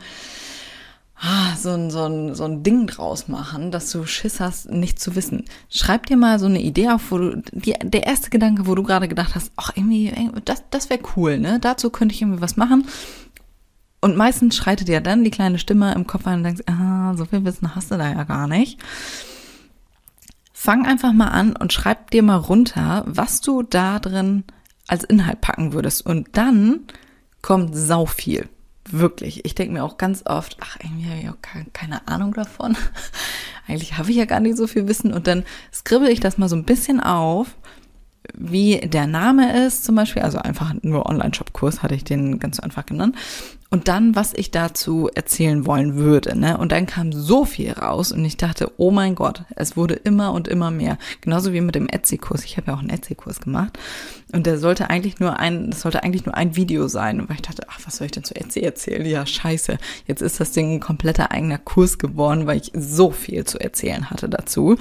ah, 1.19 1.55
so 1.55 1.71
ein, 1.71 1.89
so 1.89 2.05
ein, 2.05 2.35
so 2.35 2.43
ein 2.43 2.63
Ding 2.63 2.87
draus 2.87 3.27
machen, 3.27 3.71
dass 3.71 3.91
du 3.91 4.05
Schiss 4.05 4.39
hast, 4.39 4.69
nicht 4.69 4.99
zu 4.99 5.15
wissen. 5.15 5.45
Schreib 5.69 6.05
dir 6.05 6.17
mal 6.17 6.39
so 6.39 6.45
eine 6.45 6.61
Idee 6.61 6.89
auf, 6.89 7.11
wo 7.11 7.17
du, 7.17 7.41
die, 7.51 7.73
der 7.81 8.05
erste 8.05 8.29
Gedanke, 8.29 8.67
wo 8.67 8.75
du 8.75 8.83
gerade 8.83 9.07
gedacht 9.07 9.35
hast, 9.35 9.51
ach, 9.55 9.71
irgendwie, 9.75 10.13
das, 10.45 10.63
das 10.69 10.89
wäre 10.89 11.01
cool, 11.15 11.39
ne? 11.39 11.59
Dazu 11.59 11.89
könnte 11.89 12.13
ich 12.13 12.21
irgendwie 12.21 12.41
was 12.41 12.57
machen. 12.57 12.87
Und 13.99 14.15
meistens 14.15 14.55
schreitet 14.55 14.89
ja 14.89 14.99
dann 14.99 15.23
die 15.23 15.31
kleine 15.31 15.57
Stimme 15.57 15.93
im 15.93 16.05
Kopf 16.05 16.27
ein 16.27 16.39
und 16.39 16.43
denkst, 16.43 16.63
ah, 16.67 17.15
so 17.15 17.25
viel 17.25 17.43
Wissen 17.45 17.75
hast 17.75 17.91
du 17.91 17.97
da 17.97 18.11
ja 18.11 18.23
gar 18.23 18.47
nicht. 18.47 18.79
Fang 20.53 20.85
einfach 20.85 21.13
mal 21.13 21.29
an 21.29 21.55
und 21.55 21.73
schreib 21.73 22.11
dir 22.11 22.21
mal 22.21 22.37
runter, 22.37 23.03
was 23.07 23.41
du 23.41 23.63
da 23.63 23.99
drin 23.99 24.43
als 24.87 25.03
Inhalt 25.03 25.41
packen 25.41 25.73
würdest. 25.73 26.05
Und 26.05 26.29
dann 26.33 26.81
kommt 27.41 27.75
sau 27.75 28.05
viel. 28.05 28.49
Wirklich. 28.91 29.45
Ich 29.45 29.55
denke 29.55 29.73
mir 29.73 29.83
auch 29.83 29.97
ganz 29.97 30.23
oft, 30.25 30.57
ach, 30.59 30.77
irgendwie 30.81 31.09
habe 31.09 31.19
ich 31.19 31.29
auch 31.29 31.71
keine 31.73 32.07
Ahnung 32.07 32.33
davon. 32.33 32.77
Eigentlich 33.67 33.97
habe 33.97 34.11
ich 34.11 34.17
ja 34.17 34.25
gar 34.25 34.39
nicht 34.39 34.57
so 34.57 34.67
viel 34.67 34.87
Wissen. 34.87 35.13
Und 35.13 35.27
dann 35.27 35.43
skribbel 35.73 36.09
ich 36.09 36.19
das 36.19 36.37
mal 36.37 36.49
so 36.49 36.55
ein 36.55 36.63
bisschen 36.63 36.99
auf 36.99 37.55
wie 38.33 38.79
der 38.79 39.07
Name 39.07 39.65
ist 39.65 39.85
zum 39.85 39.95
Beispiel, 39.95 40.21
also 40.21 40.37
einfach 40.37 40.73
nur 40.81 41.05
Online-Shop-Kurs 41.05 41.83
hatte 41.83 41.95
ich 41.95 42.03
den 42.03 42.39
ganz 42.39 42.59
einfach 42.59 42.85
genannt. 42.85 43.15
Und 43.69 43.89
dann, 43.89 44.15
was 44.15 44.33
ich 44.33 44.51
dazu 44.51 45.09
erzählen 45.13 45.65
wollen 45.65 45.95
würde. 45.95 46.39
Ne? 46.39 46.57
Und 46.57 46.71
dann 46.71 46.85
kam 46.85 47.11
so 47.11 47.43
viel 47.43 47.73
raus 47.73 48.13
und 48.13 48.23
ich 48.23 48.37
dachte, 48.37 48.71
oh 48.77 48.91
mein 48.91 49.13
Gott, 49.13 49.43
es 49.57 49.75
wurde 49.75 49.95
immer 49.95 50.31
und 50.31 50.47
immer 50.47 50.71
mehr. 50.71 50.97
Genauso 51.19 51.51
wie 51.51 51.59
mit 51.59 51.75
dem 51.75 51.89
Etsy-Kurs. 51.89 52.45
Ich 52.45 52.55
habe 52.55 52.67
ja 52.67 52.75
auch 52.75 52.79
einen 52.79 52.91
Etsy-Kurs 52.91 53.41
gemacht. 53.41 53.77
Und 54.31 54.45
der 54.45 54.57
sollte 54.57 54.89
eigentlich 54.89 55.19
nur 55.19 55.37
ein, 55.37 55.71
das 55.71 55.81
sollte 55.81 56.03
eigentlich 56.03 56.25
nur 56.25 56.35
ein 56.35 56.55
Video 56.55 56.87
sein. 56.87 57.19
Und 57.19 57.27
weil 57.27 57.35
ich 57.35 57.41
dachte, 57.41 57.63
ach, 57.67 57.81
was 57.83 57.97
soll 57.97 58.05
ich 58.05 58.11
denn 58.13 58.23
zu 58.23 58.35
Etsy 58.37 58.61
erzählen? 58.61 59.05
Ja, 59.05 59.25
scheiße. 59.25 59.77
Jetzt 60.05 60.21
ist 60.21 60.39
das 60.39 60.51
Ding 60.51 60.75
ein 60.75 60.79
kompletter 60.79 61.31
eigener 61.31 61.57
Kurs 61.57 61.97
geworden, 61.97 62.47
weil 62.47 62.61
ich 62.61 62.71
so 62.73 63.11
viel 63.11 63.43
zu 63.43 63.59
erzählen 63.59 64.09
hatte 64.09 64.29
dazu. 64.29 64.77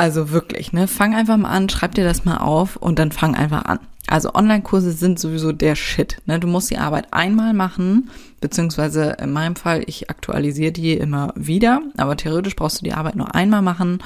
Also 0.00 0.30
wirklich, 0.30 0.72
ne? 0.72 0.88
Fang 0.88 1.14
einfach 1.14 1.36
mal 1.36 1.50
an, 1.50 1.68
schreib 1.68 1.94
dir 1.94 2.04
das 2.04 2.24
mal 2.24 2.38
auf 2.38 2.76
und 2.76 2.98
dann 2.98 3.12
fang 3.12 3.34
einfach 3.34 3.66
an. 3.66 3.80
Also 4.06 4.32
Online-Kurse 4.32 4.92
sind 4.92 5.18
sowieso 5.18 5.52
der 5.52 5.76
Shit. 5.76 6.22
Ne? 6.24 6.40
Du 6.40 6.46
musst 6.46 6.70
die 6.70 6.78
Arbeit 6.78 7.12
einmal 7.12 7.52
machen, 7.52 8.08
beziehungsweise 8.40 9.18
in 9.20 9.30
meinem 9.30 9.56
Fall, 9.56 9.82
ich 9.84 10.08
aktualisiere 10.08 10.72
die 10.72 10.94
immer 10.94 11.34
wieder, 11.36 11.82
aber 11.98 12.16
theoretisch 12.16 12.56
brauchst 12.56 12.80
du 12.80 12.84
die 12.84 12.94
Arbeit 12.94 13.14
nur 13.14 13.34
einmal 13.34 13.60
machen 13.60 14.02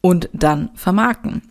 und 0.00 0.30
dann 0.32 0.70
vermarkten. 0.76 1.42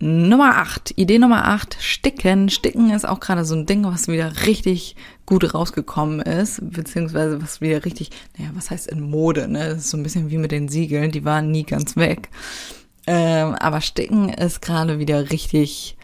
Nummer 0.00 0.58
8, 0.58 0.92
Idee 0.96 1.18
Nummer 1.18 1.46
8, 1.46 1.76
Sticken. 1.80 2.48
Sticken 2.50 2.90
ist 2.90 3.06
auch 3.06 3.18
gerade 3.18 3.44
so 3.44 3.56
ein 3.56 3.66
Ding, 3.66 3.84
was 3.84 4.06
wieder 4.06 4.46
richtig 4.46 4.94
gut 5.26 5.54
rausgekommen 5.54 6.20
ist, 6.20 6.60
beziehungsweise 6.62 7.42
was 7.42 7.60
wieder 7.60 7.84
richtig, 7.84 8.10
naja, 8.36 8.52
was 8.54 8.70
heißt 8.70 8.86
in 8.86 9.00
Mode, 9.00 9.48
ne? 9.48 9.70
Das 9.70 9.78
ist 9.78 9.90
so 9.90 9.96
ein 9.96 10.04
bisschen 10.04 10.30
wie 10.30 10.38
mit 10.38 10.52
den 10.52 10.68
Siegeln, 10.68 11.10
die 11.10 11.24
waren 11.24 11.50
nie 11.50 11.64
ganz 11.64 11.96
weg. 11.96 12.28
Ähm, 13.08 13.56
aber 13.56 13.80
Sticken 13.80 14.28
ist 14.28 14.62
gerade 14.62 15.00
wieder 15.00 15.30
richtig 15.30 15.96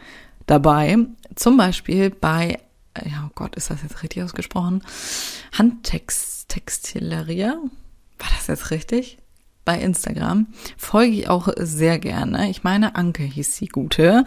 dabei. 0.46 0.98
Zum 1.36 1.56
Beispiel 1.56 2.10
bei, 2.10 2.58
ja 3.04 3.28
oh 3.28 3.30
Gott, 3.36 3.54
ist 3.54 3.70
das 3.70 3.82
jetzt 3.82 4.02
richtig 4.02 4.24
ausgesprochen? 4.24 4.82
Handtextilleria? 5.52 7.60
War 8.18 8.28
das 8.36 8.48
jetzt 8.48 8.72
richtig? 8.72 9.18
Bei 9.64 9.78
Instagram. 9.78 10.46
Folge 10.76 11.12
ich 11.12 11.28
auch 11.28 11.48
sehr 11.56 11.98
gerne. 11.98 12.50
Ich 12.50 12.64
meine, 12.64 12.94
Anke 12.96 13.22
hieß 13.22 13.56
die 13.56 13.68
gute 13.68 14.24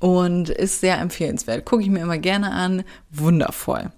und 0.00 0.48
ist 0.48 0.80
sehr 0.80 0.98
empfehlenswert. 0.98 1.64
Gucke 1.64 1.82
ich 1.82 1.90
mir 1.90 2.00
immer 2.00 2.18
gerne 2.18 2.52
an. 2.52 2.82
Wundervoll. 3.10 3.92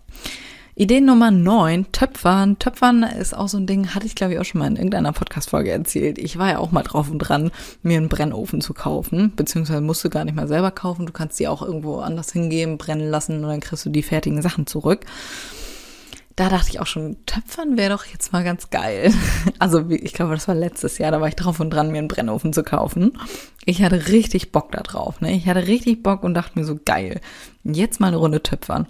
Idee 0.77 1.01
Nummer 1.01 1.31
9, 1.31 1.93
Töpfern. 1.93 2.59
Töpfern 2.59 3.05
ist 3.05 3.33
auch 3.33 3.47
so 3.47 3.59
ein 3.59 3.67
Ding, 3.69 3.95
hatte 3.95 4.07
ich 4.07 4.17
glaube 4.17 4.35
ich 4.35 4.41
auch 4.41 4.45
schon 4.45 4.59
mal 4.59 4.67
in 4.67 4.75
irgendeiner 4.75 5.13
Podcast-Folge 5.13 5.71
erzählt. 5.71 6.19
Ich 6.19 6.37
war 6.37 6.51
ja 6.51 6.59
auch 6.59 6.73
mal 6.73 6.83
drauf 6.83 7.09
und 7.11 7.21
dran, 7.21 7.53
mir 7.83 7.97
einen 7.97 8.09
Brennofen 8.09 8.61
zu 8.61 8.75
kaufen, 8.75 9.33
beziehungsweise 9.37 9.81
musst 9.81 10.05
du 10.05 10.11
gar 10.11 10.25
nicht 10.25 10.35
mal 10.35 10.49
selber 10.49 10.73
kaufen. 10.73 11.07
Du 11.07 11.13
kannst 11.13 11.39
die 11.39 11.47
auch 11.47 11.63
irgendwo 11.63 12.01
anders 12.01 12.33
hingeben, 12.33 12.77
brennen 12.77 13.09
lassen 13.09 13.45
und 13.45 13.51
dann 13.51 13.61
kriegst 13.61 13.87
du 13.87 13.91
die 13.91 14.03
fertigen 14.03 14.43
Sachen 14.43 14.67
zurück. 14.67 15.07
Da 16.37 16.49
dachte 16.49 16.71
ich 16.71 16.81
auch 16.81 16.87
schon, 16.87 17.25
Töpfern 17.27 17.77
wäre 17.77 17.91
doch 17.91 18.07
jetzt 18.07 18.33
mal 18.33 18.45
ganz 18.45 18.71
geil. 18.71 19.13
Also 19.61 19.89
ich 19.89 20.13
glaube, 20.13 20.35
das 20.35 20.49
war 20.49 20.55
letztes 20.55 20.99
Jahr, 20.99 21.13
da 21.13 21.21
war 21.21 21.29
ich 21.29 21.37
drauf 21.37 21.61
und 21.61 21.71
dran, 21.71 21.91
mir 21.91 21.99
einen 21.99 22.09
Brennofen 22.09 22.53
zu 22.53 22.63
kaufen. 22.63 23.19
Ich 23.65 23.83
hatte 23.83 24.09
richtig 24.09 24.53
Bock 24.53 24.73
da 24.73 24.83
drauf. 24.83 25.21
Ne? 25.21 25.33
Ich 25.33 25.47
hatte 25.47 25.67
richtig 25.67 26.03
Bock 26.03 26.23
und 26.23 26.35
dachte 26.35 26.59
mir 26.59 26.65
so, 26.65 26.79
geil, 26.85 27.21
jetzt 27.63 28.01
mal 28.01 28.09
eine 28.09 28.17
Runde 28.17 28.43
Töpfern 28.43 28.89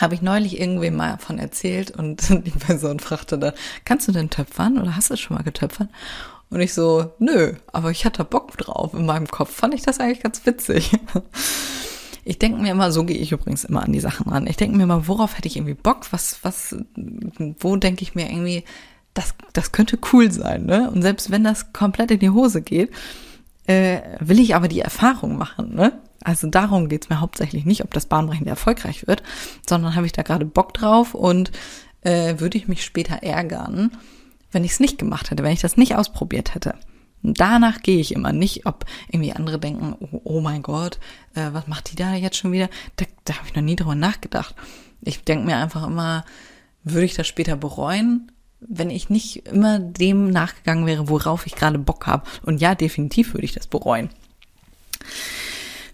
habe 0.00 0.14
ich 0.14 0.22
neulich 0.22 0.58
irgendwem 0.58 0.96
mal 0.96 1.18
von 1.18 1.38
erzählt 1.38 1.90
und 1.90 2.28
die 2.46 2.50
Person 2.50 3.00
fragte 3.00 3.38
da, 3.38 3.52
kannst 3.84 4.08
du 4.08 4.12
denn 4.12 4.30
töpfern 4.30 4.78
oder 4.78 4.96
hast 4.96 5.10
du 5.10 5.16
schon 5.16 5.36
mal 5.36 5.42
getöpfert? 5.42 5.88
Und 6.50 6.60
ich 6.60 6.74
so, 6.74 7.12
nö, 7.18 7.54
aber 7.72 7.90
ich 7.90 8.04
hatte 8.04 8.24
Bock 8.24 8.56
drauf. 8.58 8.92
In 8.92 9.06
meinem 9.06 9.26
Kopf 9.26 9.54
fand 9.54 9.72
ich 9.72 9.82
das 9.82 10.00
eigentlich 10.00 10.22
ganz 10.22 10.44
witzig. 10.44 10.92
Ich 12.24 12.38
denke 12.38 12.60
mir 12.60 12.70
immer, 12.70 12.92
so 12.92 13.04
gehe 13.04 13.16
ich 13.16 13.32
übrigens 13.32 13.64
immer 13.64 13.82
an 13.82 13.92
die 13.92 14.00
Sachen 14.00 14.30
ran. 14.30 14.46
Ich 14.46 14.56
denke 14.56 14.76
mir 14.76 14.84
immer, 14.84 15.08
worauf 15.08 15.36
hätte 15.36 15.48
ich 15.48 15.56
irgendwie 15.56 15.74
Bock? 15.74 16.06
Was, 16.12 16.38
was, 16.42 16.76
wo 17.58 17.76
denke 17.76 18.02
ich 18.02 18.14
mir 18.14 18.30
irgendwie, 18.30 18.64
das, 19.14 19.34
das 19.52 19.72
könnte 19.72 19.98
cool 20.12 20.30
sein, 20.30 20.64
ne? 20.64 20.90
Und 20.90 21.02
selbst 21.02 21.30
wenn 21.30 21.44
das 21.44 21.72
komplett 21.72 22.10
in 22.10 22.20
die 22.20 22.30
Hose 22.30 22.62
geht, 22.62 22.90
äh, 23.66 24.00
will 24.20 24.40
ich 24.40 24.54
aber 24.54 24.68
die 24.68 24.80
Erfahrung 24.80 25.36
machen, 25.36 25.74
ne? 25.74 25.92
Also 26.24 26.46
darum 26.46 26.88
geht's 26.88 27.08
mir 27.08 27.20
hauptsächlich 27.20 27.64
nicht, 27.64 27.82
ob 27.82 27.92
das 27.92 28.06
bahnbrechend 28.06 28.46
erfolgreich 28.46 29.06
wird, 29.08 29.22
sondern 29.68 29.96
habe 29.96 30.06
ich 30.06 30.12
da 30.12 30.22
gerade 30.22 30.44
Bock 30.44 30.72
drauf 30.72 31.14
und 31.14 31.50
äh, 32.02 32.38
würde 32.38 32.56
ich 32.56 32.68
mich 32.68 32.84
später 32.84 33.16
ärgern, 33.22 33.90
wenn 34.52 34.64
ich 34.64 34.72
es 34.72 34.80
nicht 34.80 34.98
gemacht 34.98 35.30
hätte, 35.30 35.42
wenn 35.42 35.52
ich 35.52 35.60
das 35.60 35.76
nicht 35.76 35.96
ausprobiert 35.96 36.54
hätte. 36.54 36.74
Danach 37.22 37.82
gehe 37.82 38.00
ich 38.00 38.14
immer 38.14 38.32
nicht, 38.32 38.66
ob 38.66 38.84
irgendwie 39.08 39.32
andere 39.32 39.58
denken, 39.58 39.94
oh, 40.00 40.20
oh 40.24 40.40
mein 40.40 40.62
Gott, 40.62 40.98
äh, 41.34 41.48
was 41.52 41.66
macht 41.66 41.92
die 41.92 41.96
da 41.96 42.14
jetzt 42.14 42.36
schon 42.36 42.52
wieder? 42.52 42.68
Da, 42.96 43.04
da 43.24 43.36
habe 43.36 43.46
ich 43.48 43.54
noch 43.54 43.62
nie 43.62 43.76
drüber 43.76 43.94
nachgedacht. 43.94 44.54
Ich 45.02 45.22
denke 45.24 45.46
mir 45.46 45.56
einfach 45.56 45.86
immer, 45.86 46.24
würde 46.84 47.06
ich 47.06 47.14
das 47.14 47.26
später 47.26 47.56
bereuen, 47.56 48.30
wenn 48.60 48.90
ich 48.90 49.10
nicht 49.10 49.48
immer 49.48 49.78
dem 49.78 50.30
nachgegangen 50.30 50.86
wäre, 50.86 51.08
worauf 51.08 51.46
ich 51.46 51.54
gerade 51.54 51.78
Bock 51.78 52.06
habe. 52.06 52.28
Und 52.42 52.60
ja, 52.60 52.74
definitiv 52.74 53.34
würde 53.34 53.44
ich 53.44 53.52
das 53.52 53.66
bereuen. 53.66 54.10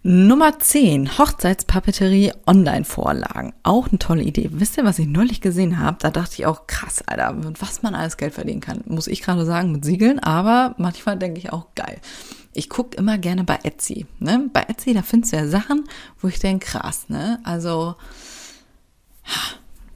Nummer 0.02 0.58
10, 0.58 1.18
Hochzeitspapeterie 1.18 2.32
Online-Vorlagen. 2.46 3.52
Auch 3.64 3.88
eine 3.88 3.98
tolle 3.98 4.22
Idee. 4.22 4.48
Wisst 4.52 4.76
ihr, 4.76 4.84
was 4.84 5.00
ich 5.00 5.08
neulich 5.08 5.40
gesehen 5.40 5.80
habe? 5.80 5.96
Da 6.00 6.10
dachte 6.10 6.34
ich 6.34 6.46
auch, 6.46 6.68
krass, 6.68 7.02
Alter, 7.06 7.32
mit 7.32 7.60
was 7.60 7.82
man 7.82 7.96
alles 7.96 8.16
Geld 8.16 8.34
verdienen 8.34 8.60
kann. 8.60 8.84
Muss 8.86 9.08
ich 9.08 9.22
gerade 9.22 9.44
sagen, 9.44 9.72
mit 9.72 9.84
Siegeln, 9.84 10.20
aber 10.20 10.76
manchmal 10.78 11.18
denke 11.18 11.40
ich 11.40 11.52
auch, 11.52 11.74
geil. 11.74 11.98
Ich 12.52 12.70
gucke 12.70 12.96
immer 12.96 13.18
gerne 13.18 13.42
bei 13.42 13.58
Etsy. 13.64 14.06
Ne? 14.20 14.48
Bei 14.52 14.62
Etsy, 14.62 14.94
da 14.94 15.02
findest 15.02 15.32
du 15.32 15.38
ja 15.38 15.48
Sachen, 15.48 15.88
wo 16.20 16.28
ich 16.28 16.38
denke, 16.38 16.66
krass, 16.66 17.08
ne? 17.08 17.40
Also, 17.42 17.96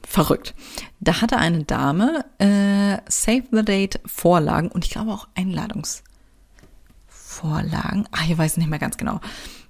verrückt. 0.05 0.53
Da 0.99 1.21
hatte 1.21 1.37
eine 1.37 1.63
Dame 1.63 2.25
äh, 2.39 2.97
Save 3.09 3.43
the 3.51 3.63
Date 3.63 4.01
Vorlagen 4.05 4.67
und 4.69 4.83
ich 4.85 4.91
glaube 4.91 5.11
auch 5.11 5.27
Einladungsvorlagen. 5.35 8.07
Ah, 8.11 8.23
ich 8.27 8.37
weiß 8.37 8.57
nicht 8.57 8.69
mehr 8.69 8.79
ganz 8.79 8.97
genau. 8.97 9.21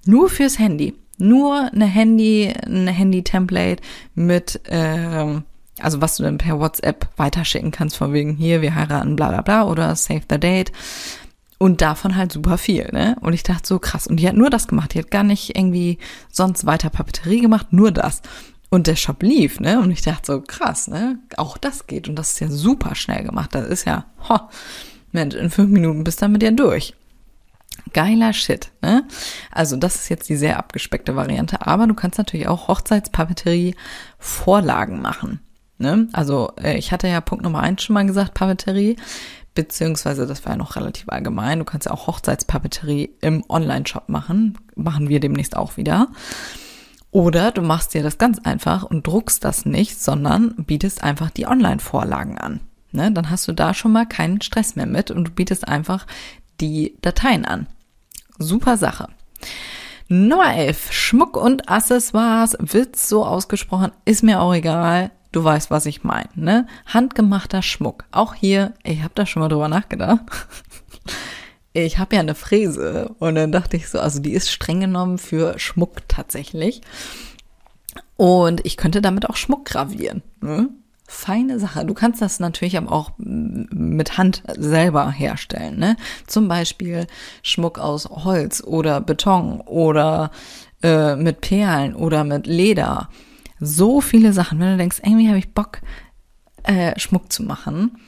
Nur 0.06 0.28
fürs 0.28 0.58
Handy. 0.58 0.94
Nur 1.18 1.70
eine 1.72 1.86
Handy, 1.86 2.52
eine 2.64 2.90
Handy-Template 2.90 3.82
mit, 4.14 4.60
äh, 4.68 5.40
also 5.78 6.00
was 6.00 6.16
du 6.16 6.24
dann 6.24 6.38
per 6.38 6.58
WhatsApp 6.58 7.08
weiterschicken 7.16 7.70
kannst, 7.70 7.96
von 7.96 8.12
wegen 8.12 8.36
hier, 8.36 8.62
wir 8.62 8.74
heiraten, 8.74 9.16
bla 9.16 9.28
bla 9.28 9.42
bla 9.42 9.64
oder 9.64 9.94
Save 9.94 10.22
the 10.28 10.38
Date. 10.38 10.72
Und 11.58 11.80
davon 11.80 12.16
halt 12.16 12.32
super 12.32 12.58
viel, 12.58 12.88
ne? 12.92 13.16
Und 13.20 13.32
ich 13.32 13.44
dachte 13.44 13.66
so 13.66 13.78
krass. 13.78 14.06
Und 14.08 14.16
die 14.16 14.28
hat 14.28 14.34
nur 14.34 14.50
das 14.50 14.66
gemacht. 14.66 14.92
Die 14.92 14.98
hat 14.98 15.10
gar 15.10 15.22
nicht 15.22 15.56
irgendwie 15.56 15.98
sonst 16.30 16.66
weiter 16.66 16.90
Papeterie 16.90 17.40
gemacht, 17.40 17.68
nur 17.72 17.92
das. 17.92 18.22
Und 18.70 18.88
der 18.88 18.96
Shop 18.96 19.22
lief, 19.22 19.60
ne? 19.60 19.78
Und 19.78 19.92
ich 19.92 20.02
dachte 20.02 20.32
so 20.32 20.40
krass, 20.40 20.88
ne? 20.88 21.20
Auch 21.36 21.56
das 21.56 21.86
geht. 21.86 22.08
Und 22.08 22.16
das 22.16 22.32
ist 22.32 22.40
ja 22.40 22.48
super 22.50 22.96
schnell 22.96 23.22
gemacht. 23.22 23.54
Das 23.54 23.68
ist 23.68 23.86
ja, 23.86 24.04
ho, 24.28 24.40
Mensch, 25.12 25.36
in 25.36 25.48
fünf 25.48 25.70
Minuten 25.70 26.02
bist 26.02 26.20
du 26.20 26.24
damit 26.26 26.42
ja 26.42 26.50
durch. 26.50 26.92
Geiler 27.94 28.34
Shit. 28.34 28.70
Ne? 28.82 29.04
Also 29.50 29.76
das 29.76 29.94
ist 29.94 30.10
jetzt 30.10 30.28
die 30.28 30.36
sehr 30.36 30.58
abgespeckte 30.58 31.16
Variante, 31.16 31.66
aber 31.66 31.86
du 31.86 31.94
kannst 31.94 32.18
natürlich 32.18 32.48
auch 32.48 32.68
Hochzeitspapeterie 32.68 33.74
Vorlagen 34.18 35.00
machen. 35.00 35.40
Ne? 35.78 36.08
Also 36.12 36.52
äh, 36.62 36.76
ich 36.76 36.92
hatte 36.92 37.08
ja 37.08 37.22
Punkt 37.22 37.42
Nummer 37.44 37.60
eins 37.60 37.82
schon 37.82 37.94
mal 37.94 38.04
gesagt, 38.04 38.34
Papeterie, 38.34 38.96
beziehungsweise 39.54 40.26
das 40.26 40.44
war 40.44 40.52
ja 40.52 40.58
noch 40.58 40.76
relativ 40.76 41.08
allgemein. 41.08 41.60
Du 41.60 41.64
kannst 41.64 41.86
ja 41.86 41.92
auch 41.92 42.06
Hochzeitspapeterie 42.06 43.10
im 43.20 43.44
Online-Shop 43.48 44.08
machen. 44.08 44.58
Machen 44.74 45.08
wir 45.08 45.20
demnächst 45.20 45.56
auch 45.56 45.76
wieder. 45.76 46.08
Oder 47.10 47.52
du 47.52 47.62
machst 47.62 47.94
dir 47.94 48.02
das 48.02 48.18
ganz 48.18 48.40
einfach 48.40 48.82
und 48.82 49.06
druckst 49.06 49.44
das 49.44 49.64
nicht, 49.64 50.02
sondern 50.02 50.54
bietest 50.56 51.04
einfach 51.04 51.30
die 51.30 51.46
Online-Vorlagen 51.46 52.38
an. 52.38 52.60
Ne? 52.90 53.12
Dann 53.12 53.30
hast 53.30 53.46
du 53.46 53.52
da 53.52 53.72
schon 53.72 53.92
mal 53.92 54.06
keinen 54.06 54.40
Stress 54.40 54.74
mehr 54.74 54.86
mit 54.86 55.12
und 55.12 55.28
du 55.28 55.30
bietest 55.30 55.68
einfach 55.68 56.06
die 56.60 56.96
Dateien 57.02 57.44
an. 57.44 57.68
Super 58.38 58.76
Sache. 58.76 59.08
Nummer 60.08 60.54
11. 60.54 60.92
Schmuck 60.92 61.36
und 61.36 61.68
Accessoires 61.68 62.56
wird 62.60 62.96
so 62.96 63.24
ausgesprochen, 63.24 63.92
ist 64.04 64.22
mir 64.22 64.40
auch 64.40 64.54
egal. 64.54 65.10
Du 65.32 65.42
weißt, 65.42 65.70
was 65.70 65.86
ich 65.86 66.04
meine, 66.04 66.28
ne? 66.34 66.66
Handgemachter 66.86 67.62
Schmuck. 67.62 68.04
Auch 68.12 68.34
hier, 68.34 68.74
ich 68.84 69.02
habe 69.02 69.14
da 69.14 69.26
schon 69.26 69.40
mal 69.40 69.48
drüber 69.48 69.68
nachgedacht. 69.68 70.20
Ich 71.76 71.98
habe 71.98 72.14
ja 72.14 72.20
eine 72.20 72.36
Fräse 72.36 73.16
und 73.18 73.34
dann 73.34 73.50
dachte 73.50 73.76
ich 73.76 73.88
so, 73.88 73.98
also 73.98 74.20
die 74.20 74.32
ist 74.32 74.48
streng 74.48 74.78
genommen 74.78 75.18
für 75.18 75.58
Schmuck 75.58 76.06
tatsächlich. 76.06 76.82
Und 78.16 78.64
ich 78.64 78.76
könnte 78.76 79.02
damit 79.02 79.28
auch 79.28 79.34
Schmuck 79.34 79.64
gravieren. 79.64 80.22
Ne? 80.40 80.68
Feine 81.14 81.58
Sache. 81.58 81.84
Du 81.84 81.94
kannst 81.94 82.20
das 82.20 82.40
natürlich 82.40 82.76
aber 82.76 82.92
auch 82.92 83.12
mit 83.18 84.18
Hand 84.18 84.42
selber 84.56 85.10
herstellen. 85.10 85.78
Ne? 85.78 85.96
Zum 86.26 86.48
Beispiel 86.48 87.06
Schmuck 87.42 87.78
aus 87.78 88.06
Holz 88.10 88.62
oder 88.62 89.00
Beton 89.00 89.60
oder 89.62 90.30
äh, 90.82 91.16
mit 91.16 91.40
Perlen 91.40 91.94
oder 91.94 92.24
mit 92.24 92.46
Leder. 92.46 93.08
So 93.60 94.00
viele 94.00 94.32
Sachen. 94.32 94.58
Wenn 94.58 94.72
du 94.72 94.76
denkst, 94.76 95.00
irgendwie 95.02 95.28
habe 95.28 95.38
ich 95.38 95.54
Bock, 95.54 95.80
äh, 96.64 96.98
Schmuck 96.98 97.32
zu 97.32 97.42
machen. 97.42 97.98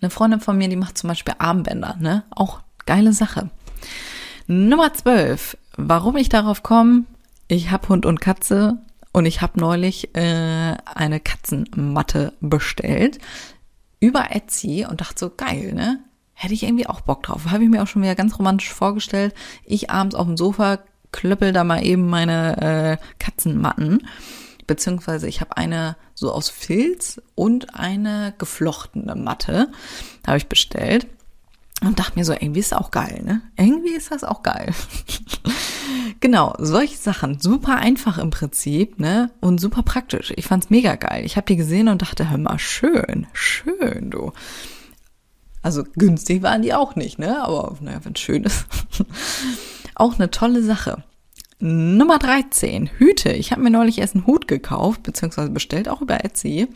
Eine 0.00 0.10
Freundin 0.10 0.40
von 0.40 0.58
mir, 0.58 0.68
die 0.68 0.76
macht 0.76 0.98
zum 0.98 1.08
Beispiel 1.08 1.34
Armbänder. 1.38 1.96
Ne? 1.98 2.24
Auch 2.30 2.60
geile 2.84 3.12
Sache. 3.12 3.50
Nummer 4.46 4.92
12. 4.92 5.56
Warum 5.76 6.16
ich 6.16 6.28
darauf 6.28 6.62
komme? 6.62 7.04
Ich 7.48 7.70
habe 7.70 7.88
Hund 7.88 8.04
und 8.04 8.20
Katze 8.20 8.78
und 9.16 9.24
ich 9.24 9.40
habe 9.40 9.58
neulich 9.58 10.14
äh, 10.14 10.76
eine 10.94 11.20
Katzenmatte 11.20 12.34
bestellt 12.42 13.18
über 13.98 14.26
Etsy 14.32 14.86
und 14.86 15.00
dachte 15.00 15.18
so, 15.18 15.30
geil, 15.34 15.72
ne? 15.72 16.00
Hätte 16.34 16.52
ich 16.52 16.64
irgendwie 16.64 16.86
auch 16.86 17.00
Bock 17.00 17.22
drauf. 17.22 17.46
Habe 17.46 17.64
ich 17.64 17.70
mir 17.70 17.82
auch 17.82 17.86
schon 17.86 18.02
wieder 18.02 18.14
ganz 18.14 18.38
romantisch 18.38 18.74
vorgestellt. 18.74 19.34
Ich 19.64 19.88
abends 19.88 20.14
auf 20.14 20.26
dem 20.26 20.36
Sofa 20.36 20.80
klöppel 21.12 21.54
da 21.54 21.64
mal 21.64 21.82
eben 21.82 22.10
meine 22.10 22.98
äh, 23.00 23.04
Katzenmatten. 23.18 24.06
Beziehungsweise 24.66 25.28
ich 25.28 25.40
habe 25.40 25.56
eine 25.56 25.96
so 26.12 26.30
aus 26.30 26.50
Filz 26.50 27.18
und 27.34 27.74
eine 27.74 28.34
geflochtene 28.36 29.14
Matte. 29.14 29.68
Habe 30.26 30.36
ich 30.36 30.46
bestellt. 30.46 31.06
Und 31.80 31.98
dachte 31.98 32.18
mir 32.18 32.26
so, 32.26 32.34
irgendwie 32.34 32.60
ist 32.60 32.72
das 32.72 32.80
auch 32.80 32.90
geil, 32.90 33.22
ne? 33.24 33.40
Irgendwie 33.56 33.94
ist 33.94 34.10
das 34.10 34.24
auch 34.24 34.42
geil. 34.42 34.74
genau, 36.20 36.54
solche 36.58 36.96
Sachen. 36.96 37.40
Super 37.40 37.76
einfach 37.76 38.18
im 38.18 38.30
Prinzip, 38.30 38.98
ne? 38.98 39.30
Und 39.40 39.60
super 39.60 39.82
praktisch. 39.82 40.32
Ich 40.36 40.46
fand's 40.46 40.70
mega 40.70 40.94
geil. 40.96 41.24
Ich 41.24 41.36
habe 41.36 41.46
die 41.46 41.56
gesehen 41.56 41.88
und 41.88 42.02
dachte, 42.02 42.30
hör 42.30 42.38
mal, 42.38 42.58
schön, 42.58 43.26
schön, 43.32 44.10
du. 44.10 44.32
Also 45.62 45.84
günstig 45.96 46.42
waren 46.42 46.62
die 46.62 46.74
auch 46.74 46.96
nicht, 46.96 47.18
ne? 47.18 47.42
Aber 47.42 47.76
naja, 47.80 48.00
wenn 48.04 48.16
schön 48.16 48.44
ist. 48.44 48.66
auch 49.94 50.14
eine 50.14 50.30
tolle 50.30 50.62
Sache. 50.62 51.02
Nummer 51.58 52.18
13, 52.18 52.90
Hüte. 52.98 53.32
Ich 53.32 53.50
habe 53.50 53.62
mir 53.62 53.70
neulich 53.70 53.98
erst 53.98 54.14
einen 54.14 54.26
Hut 54.26 54.46
gekauft, 54.46 55.02
beziehungsweise 55.04 55.50
bestellt, 55.50 55.88
auch 55.88 56.02
über 56.02 56.22
Etsy. 56.22 56.68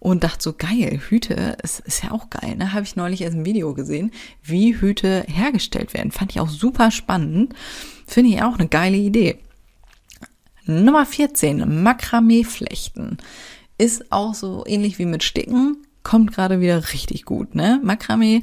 Und 0.00 0.24
dachte 0.24 0.42
so, 0.42 0.52
geil, 0.52 1.00
Hüte 1.08 1.56
ist, 1.62 1.80
ist 1.80 2.02
ja 2.02 2.10
auch 2.10 2.28
geil. 2.28 2.56
Ne? 2.56 2.72
Habe 2.72 2.82
ich 2.82 2.96
neulich 2.96 3.20
erst 3.20 3.36
ein 3.36 3.44
Video 3.44 3.72
gesehen, 3.72 4.10
wie 4.42 4.74
Hüte 4.80 5.24
hergestellt 5.28 5.94
werden. 5.94 6.10
Fand 6.10 6.32
ich 6.32 6.40
auch 6.40 6.48
super 6.48 6.90
spannend. 6.90 7.54
Finde 8.06 8.30
ich 8.30 8.42
auch 8.42 8.58
eine 8.58 8.68
geile 8.68 8.96
Idee. 8.96 9.38
Nummer 10.64 11.06
14, 11.06 11.82
Makramee 11.82 12.44
flechten. 12.44 13.18
Ist 13.78 14.10
auch 14.10 14.34
so 14.34 14.64
ähnlich 14.66 14.98
wie 14.98 15.06
mit 15.06 15.22
Sticken. 15.22 15.78
Kommt 16.02 16.34
gerade 16.34 16.60
wieder 16.60 16.92
richtig 16.92 17.24
gut, 17.24 17.54
ne? 17.54 17.80
Makramee 17.82 18.42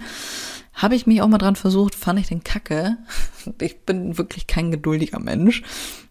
Habe 0.73 0.95
ich 0.95 1.07
mich 1.07 1.21
auch 1.21 1.27
mal 1.27 1.37
dran 1.37 1.55
versucht, 1.55 1.95
fand 1.95 2.19
ich 2.19 2.27
den 2.27 2.43
Kacke. 2.43 2.97
Ich 3.59 3.81
bin 3.81 4.17
wirklich 4.17 4.47
kein 4.47 4.71
geduldiger 4.71 5.19
Mensch. 5.19 5.63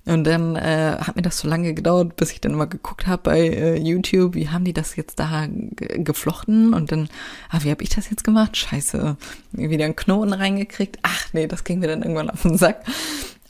Und 0.04 0.24
dann 0.24 0.56
äh, 0.56 0.98
hat 1.00 1.16
mir 1.16 1.22
das 1.22 1.38
so 1.38 1.48
lange 1.48 1.72
gedauert, 1.72 2.16
bis 2.16 2.32
ich 2.32 2.42
dann 2.42 2.54
mal 2.54 2.66
geguckt 2.66 3.06
habe 3.06 3.22
bei 3.22 3.38
äh, 3.40 3.78
YouTube, 3.78 4.34
wie 4.34 4.50
haben 4.50 4.64
die 4.64 4.74
das 4.74 4.96
jetzt 4.96 5.18
da 5.18 5.46
geflochten? 5.48 6.74
Und 6.74 6.92
dann, 6.92 7.08
ah, 7.48 7.60
wie 7.62 7.70
habe 7.70 7.82
ich 7.82 7.88
das 7.88 8.10
jetzt 8.10 8.24
gemacht? 8.24 8.56
Scheiße, 8.56 9.16
wieder 9.52 9.84
einen 9.86 9.96
Knoten 9.96 10.34
reingekriegt. 10.34 10.98
Ach 11.02 11.32
nee, 11.32 11.46
das 11.46 11.64
ging 11.64 11.78
mir 11.78 11.86
dann 11.86 12.02
irgendwann 12.02 12.28
auf 12.28 12.42
den 12.42 12.58
Sack. 12.58 12.84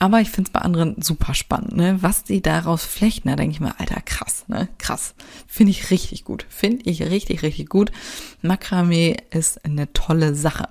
Aber 0.03 0.21
ich 0.21 0.31
finde 0.31 0.49
es 0.49 0.53
bei 0.53 0.59
anderen 0.59 1.01
super 1.01 1.33
spannend, 1.33 1.77
ne? 1.77 2.03
Was 2.03 2.25
die 2.25 2.43
daraus 2.43 2.85
flechten, 2.85 3.29
da 3.29 3.37
denke 3.37 3.53
ich 3.53 3.61
mir, 3.61 3.79
Alter, 3.79 4.01
krass, 4.01 4.45
ne? 4.49 4.69
Krass. 4.79 5.15
Finde 5.47 5.71
ich 5.71 5.93
richtig 5.93 6.25
gut. 6.25 6.45
Finde 6.49 6.91
ich 6.91 7.05
richtig, 7.05 7.45
richtig 7.45 7.69
gut. 7.69 7.93
Makramee 8.41 9.17
ist 9.31 9.65
eine 9.65 9.93
tolle 9.93 10.35
Sache. 10.35 10.69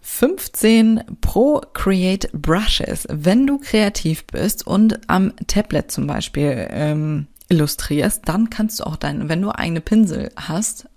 15 0.00 1.04
Procreate 1.20 2.28
Brushes. 2.32 3.06
Wenn 3.08 3.46
du 3.46 3.58
kreativ 3.58 4.26
bist 4.26 4.66
und 4.66 5.08
am 5.08 5.32
Tablet 5.46 5.92
zum 5.92 6.08
Beispiel 6.08 6.66
ähm, 6.70 7.28
illustrierst, 7.48 8.22
dann 8.24 8.50
kannst 8.50 8.80
du 8.80 8.84
auch 8.84 8.96
deine, 8.96 9.28
wenn 9.28 9.42
du 9.42 9.52
eigene 9.52 9.80
Pinsel 9.80 10.32
hast, 10.34 10.88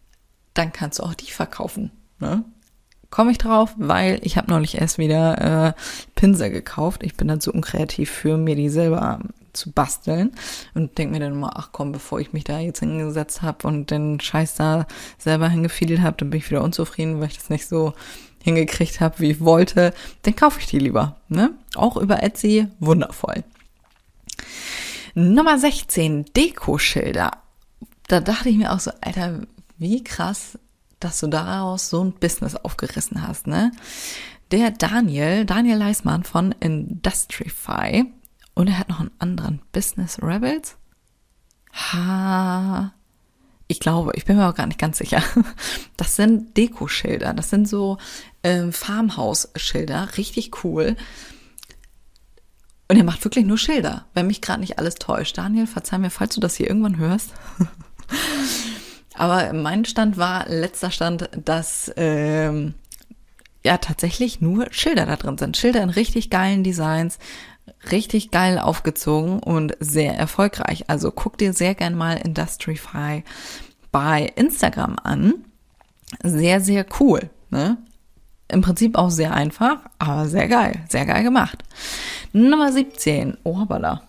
dann 0.55 0.73
kannst 0.73 0.97
du 0.97 1.03
auch 1.03 1.13
die 1.13 1.29
verkaufen. 1.29 1.91
Ne? 2.17 2.43
Komme 3.13 3.29
ich 3.29 3.37
drauf, 3.37 3.75
weil 3.77 4.19
ich 4.23 4.37
habe 4.37 4.49
neulich 4.49 4.81
erst 4.81 4.97
wieder 4.97 5.67
äh, 5.67 5.73
Pinsel 6.15 6.49
gekauft. 6.49 7.03
Ich 7.03 7.15
bin 7.15 7.27
dann 7.27 7.39
zu 7.39 7.53
unkreativ 7.53 8.09
für 8.09 8.37
mir 8.37 8.55
die 8.55 8.69
selber 8.69 9.19
zu 9.53 9.71
basteln 9.71 10.31
und 10.73 10.97
denke 10.97 11.13
mir 11.13 11.19
dann 11.19 11.33
immer, 11.33 11.51
ach 11.55 11.69
komm, 11.71 11.91
bevor 11.91 12.19
ich 12.19 12.33
mich 12.33 12.43
da 12.43 12.57
jetzt 12.57 12.79
hingesetzt 12.79 13.43
habe 13.43 13.67
und 13.67 13.91
den 13.91 14.19
Scheiß 14.19 14.55
da 14.55 14.87
selber 15.19 15.47
hingefiedelt 15.47 16.01
habe, 16.01 16.17
dann 16.17 16.31
bin 16.31 16.39
ich 16.39 16.49
wieder 16.49 16.63
unzufrieden, 16.63 17.19
weil 17.19 17.27
ich 17.27 17.37
das 17.37 17.51
nicht 17.51 17.67
so 17.67 17.93
hingekriegt 18.41 18.99
habe, 18.99 19.19
wie 19.19 19.29
ich 19.29 19.41
wollte, 19.41 19.93
dann 20.23 20.35
kaufe 20.35 20.59
ich 20.59 20.65
die 20.65 20.79
lieber. 20.79 21.17
Ne? 21.29 21.51
Auch 21.75 21.97
über 21.97 22.23
Etsy, 22.23 22.65
wundervoll. 22.79 23.43
Nummer 25.13 25.59
16, 25.59 26.25
Dekoschilder. 26.35 27.29
Da 28.07 28.21
dachte 28.21 28.49
ich 28.49 28.57
mir 28.57 28.73
auch 28.73 28.79
so, 28.79 28.89
Alter, 29.01 29.41
wie 29.77 30.03
krass 30.03 30.57
dass 31.03 31.19
du 31.19 31.27
daraus 31.27 31.89
so 31.89 32.03
ein 32.03 32.13
Business 32.13 32.55
aufgerissen 32.55 33.25
hast, 33.27 33.47
ne? 33.47 33.71
Der 34.51 34.71
Daniel, 34.71 35.45
Daniel 35.45 35.77
Leismann 35.77 36.23
von 36.23 36.53
Industrify 36.59 38.05
und 38.53 38.67
er 38.67 38.77
hat 38.77 38.89
noch 38.89 38.99
einen 38.99 39.11
anderen 39.19 39.61
Business 39.71 40.21
Rebels. 40.21 40.77
Ha, 41.73 42.93
ich 43.67 43.79
glaube, 43.79 44.11
ich 44.15 44.25
bin 44.25 44.37
mir 44.37 44.47
auch 44.47 44.55
gar 44.55 44.67
nicht 44.67 44.79
ganz 44.79 44.97
sicher. 44.97 45.23
Das 45.97 46.15
sind 46.15 46.57
Dekoschilder, 46.57 47.33
das 47.33 47.49
sind 47.49 47.67
so 47.67 47.97
ähm, 48.43 48.73
Farmhaus-Schilder, 48.73 50.17
richtig 50.17 50.63
cool. 50.63 50.95
Und 52.87 52.97
er 52.97 53.03
macht 53.03 53.23
wirklich 53.23 53.45
nur 53.45 53.57
Schilder, 53.57 54.05
wenn 54.13 54.27
mich 54.27 54.41
gerade 54.41 54.59
nicht 54.59 54.79
alles 54.79 54.95
täuscht. 54.95 55.37
Daniel, 55.37 55.65
verzeih 55.65 55.97
mir, 55.97 56.09
falls 56.09 56.35
du 56.35 56.41
das 56.41 56.55
hier 56.55 56.67
irgendwann 56.67 56.97
hörst. 56.97 57.31
Aber 59.15 59.53
mein 59.53 59.85
Stand 59.85 60.17
war, 60.17 60.47
letzter 60.47 60.91
Stand, 60.91 61.29
dass 61.43 61.91
ähm, 61.97 62.73
ja 63.63 63.77
tatsächlich 63.77 64.41
nur 64.41 64.67
Schilder 64.71 65.05
da 65.05 65.15
drin 65.15 65.37
sind. 65.37 65.57
Schilder 65.57 65.81
in 65.81 65.89
richtig 65.89 66.29
geilen 66.29 66.63
Designs, 66.63 67.19
richtig 67.91 68.31
geil 68.31 68.59
aufgezogen 68.59 69.39
und 69.39 69.75
sehr 69.79 70.15
erfolgreich. 70.15 70.89
Also 70.89 71.11
guck 71.11 71.37
dir 71.37 71.53
sehr 71.53 71.75
gern 71.75 71.95
mal 71.95 72.15
Industrify 72.15 73.23
bei 73.91 74.31
Instagram 74.35 74.97
an. 75.01 75.45
Sehr, 76.23 76.61
sehr 76.61 76.85
cool. 76.99 77.29
Ne? 77.49 77.77
Im 78.47 78.61
Prinzip 78.61 78.97
auch 78.97 79.09
sehr 79.09 79.33
einfach, 79.33 79.77
aber 79.99 80.27
sehr 80.27 80.47
geil. 80.47 80.83
Sehr 80.89 81.05
geil 81.05 81.23
gemacht. 81.23 81.63
Nummer 82.33 82.71
17. 82.71 83.37
Oh, 83.43 83.59
hoppala. 83.59 84.01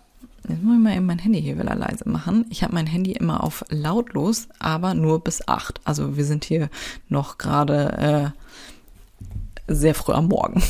Jetzt 0.49 0.63
muss 0.63 0.77
ich 0.77 0.83
mal 0.83 0.97
eben 0.97 1.07
mein 1.07 1.19
Handy 1.19 1.41
hier 1.41 1.59
wieder 1.59 1.75
leise 1.75 2.09
machen. 2.09 2.45
Ich 2.51 2.63
habe 2.63 2.75
mein 2.75 2.87
Handy 2.87 3.13
immer 3.13 3.43
auf 3.43 3.65
lautlos, 3.71 4.49
aber 4.59 4.95
nur 4.95 5.25
bis 5.25 5.47
acht. 5.49 5.81
Also 5.85 6.17
wir 6.17 6.25
sind 6.25 6.45
hier 6.45 6.69
noch 7.09 7.39
gerade 7.39 8.35
äh, 9.67 9.73
sehr 9.73 9.95
früh 9.95 10.13
am 10.13 10.29
Morgen. 10.29 10.63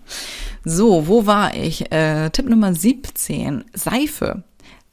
so, 0.64 1.08
wo 1.08 1.26
war 1.26 1.56
ich? 1.56 1.90
Äh, 1.90 2.30
Tipp 2.30 2.48
Nummer 2.48 2.74
17. 2.74 3.64
Seife. 3.74 4.44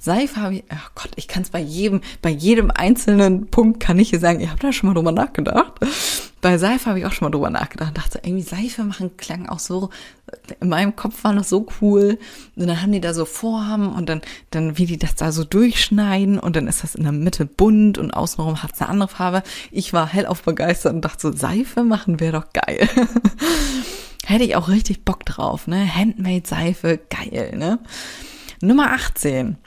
Seife 0.05 0.39
habe 0.39 0.55
ich, 0.55 0.63
ach 0.69 0.91
Gott, 0.93 1.09
ich 1.15 1.27
kann 1.27 1.41
es 1.41 1.49
bei 1.49 1.59
jedem, 1.59 2.01
bei 2.21 2.29
jedem 2.29 2.69
einzelnen 2.69 3.47
Punkt 3.47 3.79
kann 3.79 3.97
ich 3.97 4.11
hier 4.11 4.19
sagen, 4.19 4.39
ihr 4.39 4.51
habt 4.51 4.63
da 4.63 4.71
schon 4.71 4.87
mal 4.87 4.93
drüber 4.93 5.11
nachgedacht. 5.11 5.73
Bei 6.41 6.59
Seife 6.59 6.85
habe 6.85 6.99
ich 6.99 7.07
auch 7.07 7.11
schon 7.11 7.25
mal 7.25 7.31
drüber 7.31 7.49
nachgedacht. 7.49 7.97
Dachte 7.97 8.19
irgendwie 8.23 8.43
Seife 8.43 8.83
machen 8.83 9.17
klang 9.17 9.49
auch 9.49 9.57
so, 9.57 9.89
in 10.61 10.69
meinem 10.69 10.95
Kopf 10.95 11.23
war 11.23 11.33
das 11.33 11.49
so 11.49 11.65
cool. 11.81 12.19
Und 12.55 12.67
dann 12.67 12.83
haben 12.83 12.91
die 12.91 13.01
da 13.01 13.15
so 13.15 13.25
Vorhaben 13.25 13.93
und 13.93 14.07
dann, 14.07 14.21
dann 14.51 14.77
wie 14.77 14.85
die 14.85 14.99
das 14.99 15.15
da 15.15 15.31
so 15.31 15.43
durchschneiden 15.43 16.37
und 16.37 16.55
dann 16.55 16.67
ist 16.67 16.83
das 16.83 16.93
in 16.93 17.01
der 17.01 17.11
Mitte 17.11 17.47
bunt 17.47 17.97
und 17.97 18.11
außenrum 18.11 18.61
hat 18.61 18.73
es 18.75 18.81
eine 18.81 18.91
andere 18.91 19.09
Farbe. 19.09 19.41
Ich 19.71 19.91
war 19.91 20.05
hellauf 20.05 20.43
begeistert 20.43 20.93
und 20.93 21.01
dachte 21.01 21.31
so, 21.31 21.35
Seife 21.35 21.83
machen 21.83 22.19
wäre 22.19 22.33
doch 22.33 22.53
geil. 22.53 22.87
Hätte 24.23 24.43
ich 24.43 24.55
auch 24.55 24.69
richtig 24.69 25.03
Bock 25.03 25.25
drauf, 25.25 25.65
ne? 25.65 25.95
Handmade 25.95 26.45
Seife, 26.45 26.99
geil, 27.09 27.55
ne? 27.57 27.79
Nummer 28.61 28.91
18. 28.91 29.57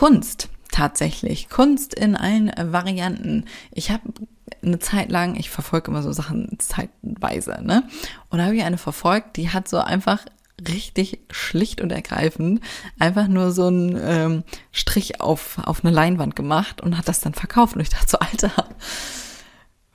Kunst 0.00 0.48
tatsächlich. 0.72 1.50
Kunst 1.50 1.92
in 1.92 2.16
allen 2.16 2.50
Varianten. 2.56 3.44
Ich 3.70 3.90
habe 3.90 4.02
eine 4.62 4.78
Zeit 4.78 5.10
lang, 5.10 5.36
ich 5.36 5.50
verfolge 5.50 5.90
immer 5.90 6.02
so 6.02 6.10
Sachen 6.10 6.58
zeitweise, 6.58 7.60
ne? 7.62 7.82
Und 8.30 8.38
da 8.38 8.46
habe 8.46 8.56
ich 8.56 8.62
eine 8.62 8.78
verfolgt, 8.78 9.36
die 9.36 9.50
hat 9.50 9.68
so 9.68 9.76
einfach 9.76 10.24
richtig 10.66 11.20
schlicht 11.30 11.82
und 11.82 11.92
ergreifend 11.92 12.62
einfach 12.98 13.28
nur 13.28 13.52
so 13.52 13.66
einen 13.66 14.00
ähm, 14.02 14.44
Strich 14.72 15.20
auf, 15.20 15.58
auf 15.64 15.84
eine 15.84 15.94
Leinwand 15.94 16.34
gemacht 16.34 16.80
und 16.80 16.96
hat 16.96 17.06
das 17.06 17.20
dann 17.20 17.34
verkauft. 17.34 17.74
Und 17.74 17.82
ich 17.82 17.90
dachte 17.90 18.08
so, 18.08 18.18
Alter, 18.20 18.68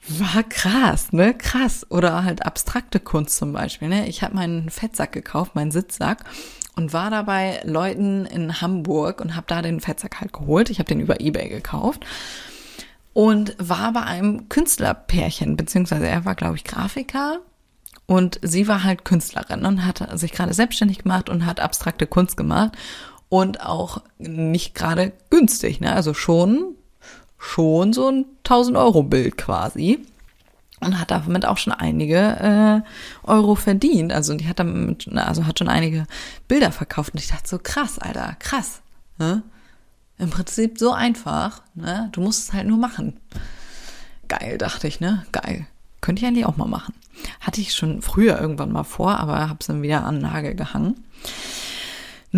war 0.08 0.44
krass, 0.44 1.14
ne? 1.14 1.34
Krass. 1.34 1.84
Oder 1.90 2.24
halt 2.24 2.46
abstrakte 2.46 3.00
Kunst 3.00 3.38
zum 3.38 3.54
Beispiel, 3.54 3.88
ne? 3.88 4.08
Ich 4.08 4.22
habe 4.22 4.36
meinen 4.36 4.70
Fettsack 4.70 5.14
gekauft, 5.14 5.56
meinen 5.56 5.72
Sitzsack 5.72 6.26
und 6.76 6.94
war 6.94 7.10
dabei 7.10 7.62
Leuten 7.64 8.26
in 8.26 8.62
Hamburg 8.62 9.22
und 9.22 9.36
habe 9.36 9.48
da 9.48 9.62
den 9.62 9.80
Fettsack 9.80 10.22
halt 10.22 10.34
geholt. 10.34 10.70
Ich 10.70 10.80
habe 10.80 10.88
den 10.88 11.00
über 11.00 11.22
eBay 11.22 11.50
gekauft 11.50 12.06
und 13.14 13.56
war 13.58 13.94
bei 13.94 14.02
einem 14.02 14.50
Künstlerpärchen, 14.50 15.56
beziehungsweise 15.56 16.08
er 16.08 16.26
war, 16.26 16.36
glaube 16.36 16.58
ich, 16.58 16.64
Grafiker 16.64 17.40
und 18.08 18.40
sie 18.42 18.68
war 18.68 18.84
halt 18.84 19.06
Künstlerin 19.06 19.66
und 19.66 19.86
hat 19.86 20.20
sich 20.20 20.32
gerade 20.32 20.54
selbstständig 20.54 21.00
gemacht 21.00 21.30
und 21.30 21.46
hat 21.46 21.60
abstrakte 21.60 22.08
Kunst 22.08 22.38
gemacht 22.38 22.74
und 23.30 23.62
auch 23.62 24.02
nicht 24.18 24.76
gerade 24.76 25.14
günstig, 25.30 25.80
ne? 25.80 25.94
Also 25.94 26.14
schon, 26.14 26.76
schon 27.38 27.94
so 27.94 28.10
ein 28.10 28.26
1000 28.44 28.78
Euro 28.78 29.04
Bild 29.04 29.38
quasi 29.38 30.06
und 30.82 31.00
hat 31.00 31.12
damit 31.12 31.46
auch 31.46 31.58
schon 31.58 31.74
einige 31.74 32.84
äh, 33.26 33.28
Euro 33.28 33.56
verdient. 33.56 34.12
Also 34.12 34.34
die 34.36 34.48
hat 34.48 34.60
damit, 34.60 35.08
also 35.16 35.46
hat 35.46 35.60
schon 35.60 35.70
einige 35.70 36.06
Bilder 36.48 36.72
verkauft 36.72 37.14
und 37.14 37.20
ich 37.20 37.28
dachte 37.28 37.48
so 37.48 37.60
krass, 37.60 38.00
Alter, 38.00 38.36
krass. 38.40 38.82
Ne? 39.18 39.44
Im 40.18 40.30
Prinzip 40.30 40.78
so 40.78 40.94
einfach, 40.94 41.62
ne? 41.74 42.10
Du 42.14 42.22
musst 42.22 42.48
es 42.48 42.54
halt 42.54 42.68
nur 42.68 42.78
machen. 42.78 43.20
Geil, 44.28 44.58
dachte 44.58 44.88
ich, 44.88 45.00
ne? 45.00 45.26
Geil. 45.32 45.68
Könnte 46.02 46.22
ich 46.22 46.28
eigentlich 46.28 46.46
auch 46.46 46.58
mal 46.58 46.68
machen. 46.68 46.94
Hatte 47.40 47.62
ich 47.62 47.74
schon 47.74 48.02
früher 48.02 48.40
irgendwann 48.40 48.72
mal 48.72 48.84
vor, 48.84 49.20
aber 49.20 49.50
habe 49.50 49.58
es 49.60 49.68
dann 49.68 49.82
wieder 49.82 50.04
an 50.04 50.16
den 50.16 50.24
Nagel 50.24 50.56
gehangen. 50.56 51.04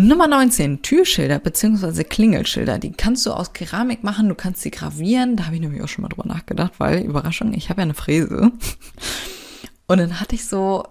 Nummer 0.00 0.28
19, 0.28 0.82
Türschilder 0.82 1.40
bzw. 1.40 2.04
Klingelschilder. 2.04 2.78
Die 2.78 2.92
kannst 2.92 3.26
du 3.26 3.32
aus 3.32 3.52
Keramik 3.52 4.04
machen, 4.04 4.28
du 4.28 4.36
kannst 4.36 4.62
sie 4.62 4.70
gravieren. 4.70 5.34
Da 5.34 5.46
habe 5.46 5.56
ich 5.56 5.60
nämlich 5.60 5.82
auch 5.82 5.88
schon 5.88 6.02
mal 6.02 6.08
drüber 6.08 6.28
nachgedacht, 6.28 6.74
weil, 6.78 7.02
Überraschung, 7.02 7.52
ich 7.52 7.68
habe 7.68 7.80
ja 7.80 7.82
eine 7.82 7.94
Fräse. 7.94 8.52
Und 9.88 9.98
dann 9.98 10.20
hatte 10.20 10.36
ich 10.36 10.46
so, 10.46 10.84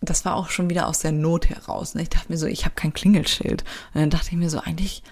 das 0.00 0.24
war 0.24 0.34
auch 0.34 0.48
schon 0.48 0.70
wieder 0.70 0.86
aus 0.86 1.00
der 1.00 1.12
Not 1.12 1.50
heraus. 1.50 1.94
Ne? 1.94 2.00
Ich 2.00 2.08
dachte 2.08 2.32
mir 2.32 2.38
so, 2.38 2.46
ich 2.46 2.64
habe 2.64 2.74
kein 2.74 2.94
Klingelschild. 2.94 3.64
Und 3.92 4.00
dann 4.00 4.08
dachte 4.08 4.28
ich 4.30 4.38
mir 4.38 4.48
so, 4.48 4.60
eigentlich 4.60 5.02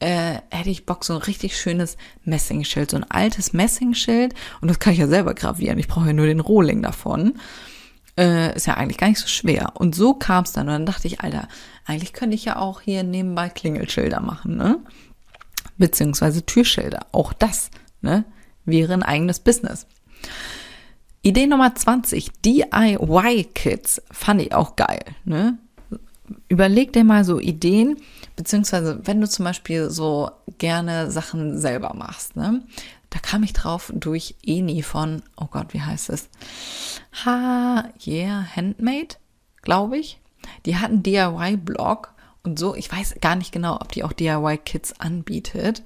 äh, 0.00 0.38
hätte 0.50 0.70
ich 0.70 0.84
Bock, 0.84 1.04
so 1.04 1.12
ein 1.12 1.22
richtig 1.22 1.56
schönes 1.56 1.96
Messingschild, 2.24 2.90
so 2.90 2.96
ein 2.96 3.08
altes 3.08 3.52
Messingschild. 3.52 4.34
Und 4.60 4.66
das 4.66 4.80
kann 4.80 4.92
ich 4.92 4.98
ja 4.98 5.06
selber 5.06 5.34
gravieren. 5.34 5.78
Ich 5.78 5.86
brauche 5.86 6.08
ja 6.08 6.12
nur 6.12 6.26
den 6.26 6.40
Rohling 6.40 6.82
davon. 6.82 7.34
Äh, 8.16 8.54
ist 8.54 8.66
ja 8.66 8.74
eigentlich 8.74 8.98
gar 8.98 9.08
nicht 9.08 9.20
so 9.20 9.26
schwer. 9.26 9.72
Und 9.74 9.94
so 9.94 10.14
kam 10.14 10.44
es 10.44 10.52
dann. 10.52 10.68
Und 10.68 10.74
dann 10.74 10.86
dachte 10.86 11.06
ich, 11.06 11.20
Alter, 11.20 11.48
eigentlich 11.86 12.12
könnte 12.12 12.34
ich 12.34 12.44
ja 12.44 12.56
auch 12.56 12.80
hier 12.80 13.02
nebenbei 13.02 13.48
Klingelschilder 13.48 14.20
machen, 14.20 14.56
ne? 14.56 14.78
Beziehungsweise 15.78 16.44
Türschilder. 16.44 17.06
Auch 17.12 17.32
das, 17.32 17.70
ne? 18.02 18.24
Wäre 18.64 18.92
ein 18.92 19.02
eigenes 19.02 19.40
Business. 19.40 19.86
Idee 21.22 21.46
Nummer 21.46 21.74
20, 21.74 22.30
DIY-Kits. 22.44 24.02
Fand 24.10 24.42
ich 24.42 24.54
auch 24.54 24.76
geil, 24.76 25.04
ne? 25.24 25.58
überleg 26.48 26.92
dir 26.92 27.04
mal 27.04 27.24
so 27.24 27.38
Ideen, 27.40 27.96
beziehungsweise 28.36 29.00
wenn 29.04 29.20
du 29.20 29.28
zum 29.28 29.44
Beispiel 29.44 29.90
so 29.90 30.30
gerne 30.58 31.10
Sachen 31.10 31.58
selber 31.58 31.94
machst, 31.94 32.36
ne? 32.36 32.62
Da 33.12 33.18
kam 33.18 33.42
ich 33.42 33.52
drauf 33.52 33.92
durch 33.94 34.36
Eni 34.42 34.82
von, 34.82 35.22
oh 35.36 35.44
Gott, 35.50 35.74
wie 35.74 35.82
heißt 35.82 36.08
es? 36.08 36.30
Ha, 37.26 37.84
yeah, 38.06 38.46
Handmade, 38.56 39.16
glaube 39.60 39.98
ich. 39.98 40.18
Die 40.64 40.78
hat 40.78 40.90
einen 40.90 41.02
DIY-Blog 41.02 42.14
und 42.42 42.58
so. 42.58 42.74
Ich 42.74 42.90
weiß 42.90 43.16
gar 43.20 43.36
nicht 43.36 43.52
genau, 43.52 43.74
ob 43.76 43.92
die 43.92 44.02
auch 44.02 44.14
DIY-Kits 44.14 44.98
anbietet. 44.98 45.82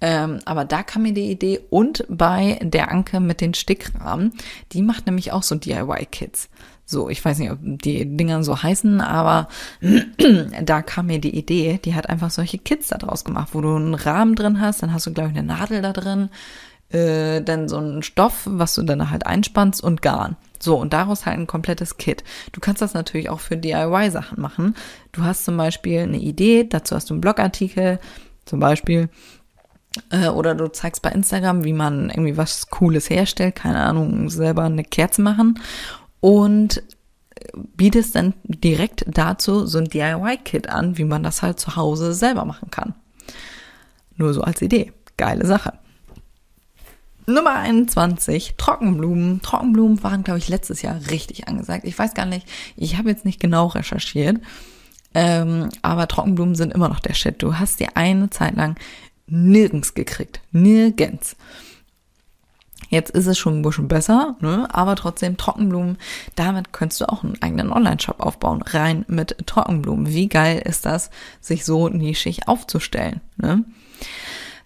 Ähm, 0.00 0.40
aber 0.46 0.64
da 0.64 0.82
kam 0.82 1.02
mir 1.02 1.14
die 1.14 1.30
Idee 1.30 1.60
und 1.70 2.04
bei 2.08 2.58
der 2.60 2.90
Anke 2.90 3.20
mit 3.20 3.40
den 3.40 3.54
Stickrahmen, 3.54 4.32
die 4.72 4.82
macht 4.82 5.06
nämlich 5.06 5.30
auch 5.30 5.44
so 5.44 5.54
DIY-Kits. 5.54 6.48
So, 6.90 7.10
ich 7.10 7.22
weiß 7.22 7.38
nicht, 7.38 7.50
ob 7.50 7.58
die 7.60 8.16
Dinger 8.16 8.42
so 8.42 8.62
heißen, 8.62 9.02
aber 9.02 9.48
da 10.62 10.80
kam 10.80 11.08
mir 11.08 11.18
die 11.18 11.36
Idee, 11.36 11.78
die 11.84 11.94
hat 11.94 12.08
einfach 12.08 12.30
solche 12.30 12.56
Kits 12.56 12.88
da 12.88 12.96
draus 12.96 13.26
gemacht, 13.26 13.50
wo 13.52 13.60
du 13.60 13.76
einen 13.76 13.92
Rahmen 13.92 14.34
drin 14.34 14.58
hast, 14.58 14.82
dann 14.82 14.94
hast 14.94 15.04
du, 15.04 15.12
glaube 15.12 15.28
ich, 15.28 15.36
eine 15.36 15.46
Nadel 15.46 15.82
da 15.82 15.92
drin, 15.92 16.30
äh, 16.88 17.42
dann 17.42 17.68
so 17.68 17.76
einen 17.76 18.02
Stoff, 18.02 18.44
was 18.46 18.74
du 18.74 18.84
dann 18.84 19.10
halt 19.10 19.26
einspannst 19.26 19.84
und 19.84 20.00
Garn. 20.00 20.36
So, 20.60 20.78
und 20.78 20.94
daraus 20.94 21.26
halt 21.26 21.38
ein 21.38 21.46
komplettes 21.46 21.98
Kit. 21.98 22.24
Du 22.52 22.60
kannst 22.60 22.80
das 22.80 22.94
natürlich 22.94 23.28
auch 23.28 23.40
für 23.40 23.58
DIY-Sachen 23.58 24.40
machen. 24.40 24.74
Du 25.12 25.24
hast 25.24 25.44
zum 25.44 25.58
Beispiel 25.58 26.00
eine 26.00 26.16
Idee, 26.16 26.64
dazu 26.64 26.96
hast 26.96 27.10
du 27.10 27.14
einen 27.14 27.20
Blogartikel, 27.20 28.00
zum 28.46 28.60
Beispiel, 28.60 29.10
äh, 30.10 30.28
oder 30.28 30.54
du 30.54 30.68
zeigst 30.68 31.02
bei 31.02 31.10
Instagram, 31.10 31.64
wie 31.64 31.74
man 31.74 32.08
irgendwie 32.08 32.38
was 32.38 32.70
Cooles 32.70 33.10
herstellt, 33.10 33.56
keine 33.56 33.80
Ahnung, 33.80 34.30
selber 34.30 34.62
eine 34.62 34.84
Kerze 34.84 35.20
machen 35.20 35.58
und 36.20 36.82
bietest 37.54 38.14
dann 38.14 38.34
direkt 38.44 39.04
dazu 39.06 39.66
so 39.66 39.78
ein 39.78 39.88
DIY-Kit 39.88 40.68
an, 40.68 40.98
wie 40.98 41.04
man 41.04 41.22
das 41.22 41.42
halt 41.42 41.60
zu 41.60 41.76
Hause 41.76 42.12
selber 42.14 42.44
machen 42.44 42.70
kann. 42.70 42.94
Nur 44.16 44.34
so 44.34 44.42
als 44.42 44.60
Idee. 44.62 44.92
Geile 45.16 45.46
Sache. 45.46 45.72
Nummer 47.26 47.56
21, 47.56 48.54
Trockenblumen. 48.56 49.42
Trockenblumen 49.42 50.02
waren, 50.02 50.24
glaube 50.24 50.38
ich, 50.38 50.48
letztes 50.48 50.82
Jahr 50.82 50.98
richtig 51.10 51.46
angesagt. 51.46 51.84
Ich 51.84 51.98
weiß 51.98 52.14
gar 52.14 52.24
nicht, 52.24 52.46
ich 52.76 52.96
habe 52.96 53.10
jetzt 53.10 53.26
nicht 53.26 53.38
genau 53.38 53.66
recherchiert, 53.66 54.38
ähm, 55.14 55.68
aber 55.82 56.08
Trockenblumen 56.08 56.54
sind 56.54 56.72
immer 56.72 56.88
noch 56.88 57.00
der 57.00 57.12
Shit. 57.12 57.42
Du 57.42 57.58
hast 57.58 57.80
die 57.80 57.94
eine 57.96 58.30
Zeit 58.30 58.56
lang 58.56 58.76
nirgends 59.26 59.92
gekriegt. 59.92 60.40
Nirgends. 60.52 61.36
Jetzt 62.88 63.10
ist 63.10 63.26
es 63.26 63.38
schon 63.38 63.58
ein 63.58 63.62
bisschen 63.62 63.88
besser, 63.88 64.36
ne? 64.40 64.66
aber 64.72 64.96
trotzdem 64.96 65.36
Trockenblumen. 65.36 65.98
Damit 66.36 66.72
könntest 66.72 67.00
du 67.00 67.08
auch 67.08 67.22
einen 67.22 67.40
eigenen 67.42 67.72
Online-Shop 67.72 68.20
aufbauen, 68.20 68.62
rein 68.62 69.04
mit 69.08 69.36
Trockenblumen. 69.46 70.08
Wie 70.08 70.28
geil 70.28 70.62
ist 70.64 70.86
das, 70.86 71.10
sich 71.40 71.64
so 71.64 71.88
nischig 71.88 72.48
aufzustellen? 72.48 73.20
Ne? 73.36 73.64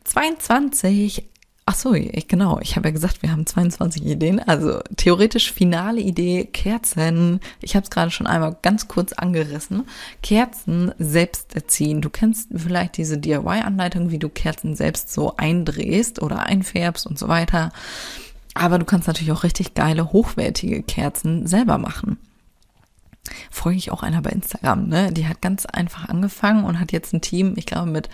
22 0.04 1.28
Ach 1.64 1.76
so, 1.76 1.94
ich, 1.94 2.26
genau. 2.26 2.58
Ich 2.60 2.74
habe 2.74 2.88
ja 2.88 2.92
gesagt, 2.92 3.22
wir 3.22 3.30
haben 3.30 3.46
22 3.46 4.04
Ideen. 4.04 4.40
Also 4.40 4.80
theoretisch 4.96 5.52
finale 5.52 6.00
Idee, 6.00 6.44
Kerzen. 6.44 7.38
Ich 7.60 7.76
habe 7.76 7.84
es 7.84 7.90
gerade 7.90 8.10
schon 8.10 8.26
einmal 8.26 8.56
ganz 8.62 8.88
kurz 8.88 9.12
angerissen. 9.12 9.84
Kerzen 10.22 10.92
selbst 10.98 11.54
erziehen. 11.54 12.00
Du 12.00 12.10
kennst 12.10 12.48
vielleicht 12.54 12.96
diese 12.96 13.16
DIY-Anleitung, 13.16 14.10
wie 14.10 14.18
du 14.18 14.28
Kerzen 14.28 14.74
selbst 14.74 15.12
so 15.12 15.36
eindrehst 15.36 16.20
oder 16.20 16.40
einfärbst 16.40 17.06
und 17.06 17.16
so 17.16 17.28
weiter. 17.28 17.70
Aber 18.54 18.80
du 18.80 18.84
kannst 18.84 19.06
natürlich 19.06 19.32
auch 19.32 19.44
richtig 19.44 19.74
geile, 19.74 20.12
hochwertige 20.12 20.82
Kerzen 20.82 21.46
selber 21.46 21.78
machen. 21.78 22.18
Folge 23.52 23.78
ich 23.78 23.92
auch 23.92 24.02
einer 24.02 24.20
bei 24.20 24.30
Instagram, 24.30 24.88
ne? 24.88 25.12
Die 25.12 25.28
hat 25.28 25.40
ganz 25.40 25.64
einfach 25.66 26.08
angefangen 26.08 26.64
und 26.64 26.80
hat 26.80 26.90
jetzt 26.90 27.14
ein 27.14 27.20
Team, 27.20 27.54
ich 27.56 27.66
glaube, 27.66 27.88
mit 27.88 28.10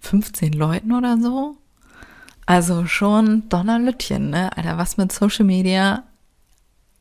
15 0.00 0.52
Leuten 0.52 0.92
oder 0.92 1.18
so 1.20 1.56
also 2.46 2.86
schon 2.86 3.48
Donnerlütchen, 3.48 4.30
ne? 4.30 4.56
Alter, 4.56 4.78
was 4.78 4.96
mit 4.96 5.12
Social 5.12 5.44
Media 5.44 6.04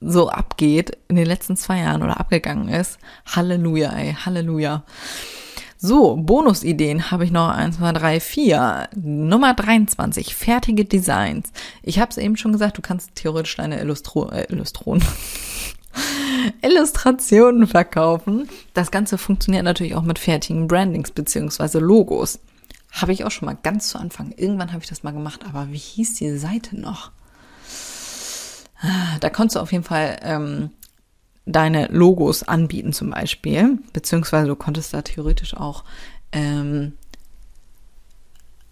so 0.01 0.29
abgeht 0.29 0.97
in 1.07 1.15
den 1.15 1.25
letzten 1.25 1.55
zwei 1.55 1.79
Jahren 1.79 2.03
oder 2.03 2.19
abgegangen 2.19 2.67
ist. 2.67 2.99
Halleluja, 3.25 3.91
ey, 3.93 4.13
Halleluja. 4.13 4.83
So, 5.77 6.15
Bonusideen 6.15 7.11
habe 7.11 7.25
ich 7.25 7.31
noch 7.31 7.49
eins, 7.49 7.77
zwei, 7.77 7.91
drei, 7.91 8.19
vier. 8.19 8.89
Nummer 8.95 9.53
23, 9.53 10.33
fertige 10.33 10.85
Designs. 10.85 11.51
Ich 11.83 11.99
habe 11.99 12.09
es 12.09 12.17
eben 12.17 12.37
schon 12.37 12.53
gesagt, 12.53 12.77
du 12.77 12.81
kannst 12.81 13.15
theoretisch 13.15 13.55
deine 13.57 13.79
Illustro 13.79 14.29
äh, 14.31 14.47
Illustron 14.51 15.03
Illustrationen 16.61 17.67
verkaufen. 17.67 18.49
Das 18.73 18.89
Ganze 18.89 19.17
funktioniert 19.17 19.63
natürlich 19.63 19.95
auch 19.95 20.01
mit 20.01 20.17
fertigen 20.17 20.67
Brandings 20.67 21.11
beziehungsweise 21.11 21.79
Logos. 21.79 22.39
Habe 22.95 23.11
ich 23.11 23.25
auch 23.25 23.31
schon 23.31 23.47
mal 23.47 23.57
ganz 23.61 23.89
zu 23.89 23.99
Anfang. 23.99 24.31
Irgendwann 24.37 24.71
habe 24.71 24.81
ich 24.81 24.89
das 24.89 25.03
mal 25.03 25.11
gemacht, 25.11 25.45
aber 25.45 25.71
wie 25.71 25.77
hieß 25.77 26.15
die 26.15 26.37
Seite 26.37 26.79
noch? 26.79 27.11
Ah, 28.79 29.17
da 29.19 29.29
konntest 29.29 29.57
du 29.57 29.59
auf 29.59 29.73
jeden 29.73 29.83
Fall 29.83 30.17
ähm, 30.21 30.69
deine 31.45 31.87
Logos 31.87 32.43
anbieten 32.43 32.93
zum 32.93 33.09
Beispiel, 33.09 33.79
beziehungsweise 33.91 34.47
du 34.47 34.55
konntest 34.55 34.93
da 34.93 35.01
theoretisch 35.01 35.55
auch 35.55 35.83
ähm, 36.31 36.93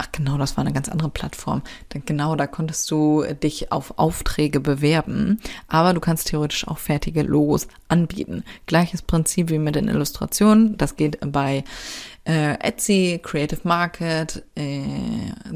Ach 0.04 0.12
genau, 0.12 0.38
das 0.38 0.58
war 0.58 0.66
eine 0.66 0.74
ganz 0.74 0.90
andere 0.90 1.10
Plattform. 1.10 1.62
Genau, 2.06 2.36
da 2.36 2.46
konntest 2.46 2.92
du 2.92 3.24
dich 3.42 3.72
auf 3.72 3.98
Aufträge 3.98 4.60
bewerben, 4.60 5.40
aber 5.70 5.94
du 5.94 6.02
kannst 6.02 6.28
theoretisch 6.28 6.68
auch 6.68 6.78
fertige 6.78 7.22
Logos 7.24 7.70
anbieten. 7.88 8.44
Gleiches 8.66 9.02
Prinzip 9.02 9.50
wie 9.50 9.60
mit 9.60 9.76
den 9.76 9.88
Illustrationen. 9.88 10.78
Das 10.78 10.98
geht 10.98 11.20
bei 11.26 11.64
äh, 12.26 12.56
Etsy, 12.60 13.22
Creative 13.24 13.62
Market, 13.64 14.44
äh, 14.56 14.82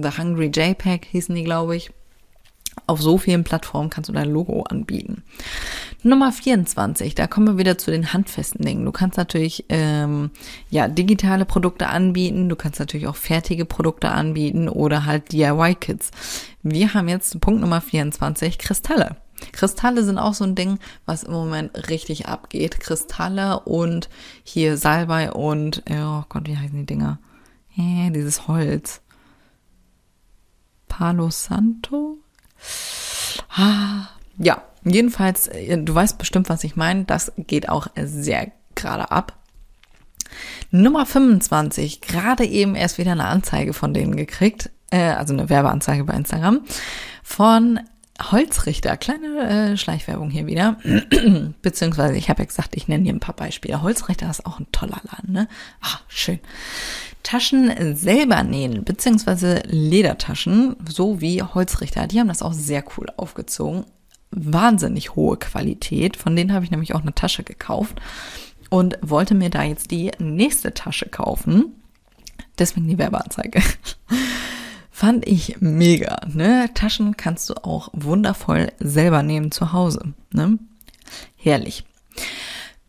The 0.02 0.18
Hungry 0.18 0.50
JPEG 0.54 1.06
hießen 1.06 1.36
die, 1.36 1.44
glaube 1.44 1.76
ich. 1.76 1.92
Auf 2.86 3.02
so 3.02 3.18
vielen 3.18 3.44
Plattformen 3.44 3.90
kannst 3.90 4.10
du 4.10 4.14
dein 4.14 4.30
Logo 4.30 4.64
anbieten. 4.64 5.24
Nummer 6.04 6.32
24, 6.32 7.16
da 7.16 7.28
kommen 7.28 7.48
wir 7.48 7.58
wieder 7.58 7.78
zu 7.78 7.92
den 7.92 8.14
handfesten 8.14 8.64
Dingen. 8.64 8.86
Du 8.86 8.92
kannst 8.92 9.18
natürlich 9.18 9.66
ähm, 9.70 10.32
ja 10.70 10.88
digitale 10.88 11.46
Produkte 11.46 11.88
anbieten, 11.88 12.50
du 12.50 12.56
kannst 12.56 12.80
natürlich 12.80 13.08
auch 13.08 13.16
fertige 13.16 13.66
Produkte 13.66 14.10
anbieten 14.10 14.70
oder 14.70 15.06
halt 15.06 15.32
DIY-Kits. 15.32 16.12
Wir 16.64 16.94
haben 16.94 17.08
jetzt 17.10 17.40
Punkt 17.42 17.62
Nummer 17.62 17.82
24, 17.82 18.58
Kristalle. 18.58 19.18
Kristalle 19.52 20.04
sind 20.04 20.18
auch 20.18 20.34
so 20.34 20.44
ein 20.44 20.56
Ding, 20.56 20.80
was 21.06 21.24
im 21.24 21.32
Moment 21.32 21.90
richtig 21.90 22.28
abgeht. 22.28 22.80
Kristalle 22.80 23.60
und 23.62 24.10
hier 24.44 24.78
Salbei 24.78 25.32
und, 25.32 25.84
oh 25.90 26.24
Gott, 26.30 26.48
wie 26.48 26.58
heißen 26.58 26.78
die 26.78 26.86
Dinger? 26.86 27.20
Äh, 27.78 28.12
dieses 28.12 28.48
Holz. 28.48 29.02
Palo 30.88 31.30
Santo? 31.30 32.18
Ja, 34.38 34.62
jedenfalls, 34.84 35.48
äh, 35.48 35.78
du 35.78 35.94
weißt 35.94 36.18
bestimmt, 36.18 36.50
was 36.50 36.64
ich 36.64 36.76
meine. 36.76 37.06
Das 37.06 37.32
geht 37.38 37.70
auch 37.70 37.88
sehr 37.96 38.52
gerade 38.76 39.12
ab. 39.12 39.34
Nummer 40.72 41.06
25, 41.06 42.02
gerade 42.02 42.46
eben 42.46 42.76
erst 42.76 42.98
wieder 42.98 43.14
eine 43.14 43.26
Anzeige 43.26 43.74
von 43.74 43.94
denen 43.94 44.16
gekriegt, 44.16 44.70
äh, 44.92 45.12
also 45.12 45.34
eine 45.34 45.50
Werbeanzeige 45.50 46.04
bei 46.04 46.14
Instagram, 46.14 46.62
von 47.24 47.80
Holzrichter, 48.22 48.98
kleine 48.98 49.72
äh, 49.74 49.78
Schleichwerbung 49.78 50.30
hier 50.30 50.48
wieder. 50.48 50.78
Beziehungsweise, 51.62 52.16
ich 52.16 52.30
habe 52.30 52.42
ja 52.42 52.46
gesagt, 52.46 52.76
ich 52.76 52.88
nenne 52.88 53.04
hier 53.04 53.14
ein 53.14 53.20
paar 53.20 53.36
Beispiele. 53.36 53.82
Holzrichter 53.82 54.30
ist 54.30 54.46
auch 54.46 54.60
ein 54.60 54.68
toller 54.72 55.02
Laden, 55.04 55.34
ne? 55.34 55.48
Ah, 55.82 56.00
schön. 56.08 56.40
Taschen 57.24 57.96
selber 57.96 58.44
nähen, 58.44 58.84
beziehungsweise 58.86 59.62
Ledertaschen, 59.66 60.78
so 60.88 61.22
wie 61.22 61.44
Holzrichter. 61.44 62.08
Die 62.08 62.20
haben 62.20 62.30
das 62.30 62.42
auch 62.42 62.54
sehr 62.54 62.84
cool 62.98 63.08
aufgezogen. 63.18 63.86
Wahnsinnig 64.32 65.16
hohe 65.16 65.38
Qualität. 65.38 66.18
Von 66.18 66.36
denen 66.36 66.54
habe 66.54 66.66
ich 66.66 66.72
nämlich 66.72 66.96
auch 66.96 67.02
eine 67.02 67.14
Tasche 67.14 67.44
gekauft 67.44 68.00
und 68.70 68.98
wollte 69.02 69.36
mir 69.36 69.50
da 69.50 69.64
jetzt 69.64 69.92
die 69.92 70.12
nächste 70.20 70.74
Tasche 70.74 71.08
kaufen. 71.08 71.74
Deswegen 72.58 72.88
die 72.88 72.98
Werbeanzeige. 72.98 73.62
Fand 74.98 75.28
ich 75.28 75.58
mega, 75.60 76.22
ne? 76.26 76.72
Taschen 76.74 77.16
kannst 77.16 77.52
du 77.52 77.54
auch 77.64 77.90
wundervoll 77.94 78.72
selber 78.80 79.22
nehmen 79.22 79.52
zu 79.52 79.72
Hause, 79.72 80.16
ne? 80.32 80.58
Herrlich. 81.36 81.84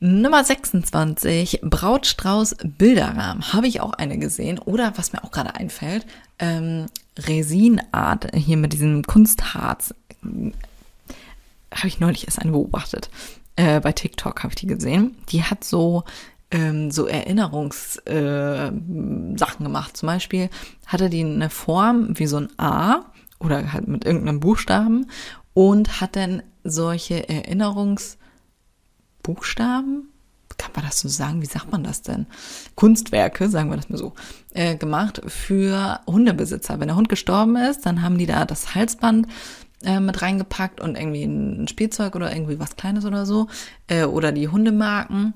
Nummer 0.01 0.42
26, 0.42 1.61
Brautstrauß 1.62 2.57
Bilderrahmen. 2.64 3.53
Habe 3.53 3.66
ich 3.66 3.83
auch 3.83 3.92
eine 3.92 4.16
gesehen. 4.16 4.59
Oder 4.59 4.94
was 4.97 5.12
mir 5.12 5.23
auch 5.23 5.31
gerade 5.31 5.55
einfällt, 5.55 6.07
ähm, 6.38 6.87
Resinart, 7.18 8.35
hier 8.35 8.57
mit 8.57 8.73
diesem 8.73 9.03
Kunstharz. 9.03 9.94
Habe 10.23 11.88
ich 11.88 12.01
neulich 12.01 12.25
erst 12.25 12.38
eine 12.38 12.53
beobachtet. 12.53 13.11
Äh, 13.57 13.81
bei 13.81 13.92
TikTok 13.92 14.44
habe 14.44 14.53
ich 14.53 14.61
die 14.61 14.66
gesehen. 14.66 15.14
Die 15.29 15.42
hat 15.42 15.62
so 15.62 16.05
ähm, 16.50 16.90
so 16.90 17.06
Erinnerungssachen 17.06 18.06
äh, 18.06 19.62
gemacht. 19.62 19.96
Zum 19.96 20.06
Beispiel 20.06 20.50
hatte 20.87 21.11
die 21.11 21.24
eine 21.24 21.50
Form 21.50 22.18
wie 22.18 22.26
so 22.26 22.38
ein 22.38 22.48
A 22.58 23.04
oder 23.38 23.72
halt 23.72 23.87
mit 23.88 24.04
irgendeinem 24.04 24.40
Buchstaben 24.40 25.06
und 25.54 26.00
hat 26.00 26.16
dann 26.16 26.42
solche 26.64 27.28
Erinnerungsbuchstaben, 27.28 30.08
kann 30.56 30.72
man 30.74 30.84
das 30.84 31.00
so 31.00 31.08
sagen? 31.08 31.40
Wie 31.40 31.46
sagt 31.46 31.70
man 31.70 31.84
das 31.84 32.02
denn? 32.02 32.26
Kunstwerke, 32.74 33.48
sagen 33.48 33.70
wir 33.70 33.76
das 33.76 33.88
mal 33.88 33.96
so, 33.96 34.14
äh, 34.54 34.76
gemacht 34.76 35.22
für 35.26 36.00
Hundebesitzer. 36.06 36.80
Wenn 36.80 36.88
der 36.88 36.96
Hund 36.96 37.08
gestorben 37.08 37.54
ist, 37.56 37.87
dann 37.87 38.02
haben 38.02 38.18
die 38.18 38.26
da 38.26 38.44
das 38.44 38.74
Halsband 38.74 39.28
äh, 39.84 40.00
mit 40.00 40.20
reingepackt 40.20 40.80
und 40.80 40.96
irgendwie 40.96 41.24
ein 41.24 41.68
Spielzeug 41.68 42.16
oder 42.16 42.34
irgendwie 42.34 42.58
was 42.58 42.76
Kleines 42.76 43.04
oder 43.04 43.24
so. 43.24 43.46
Äh, 43.87 44.04
oder 44.04 44.32
die 44.32 44.48
Hundemarken 44.48 45.34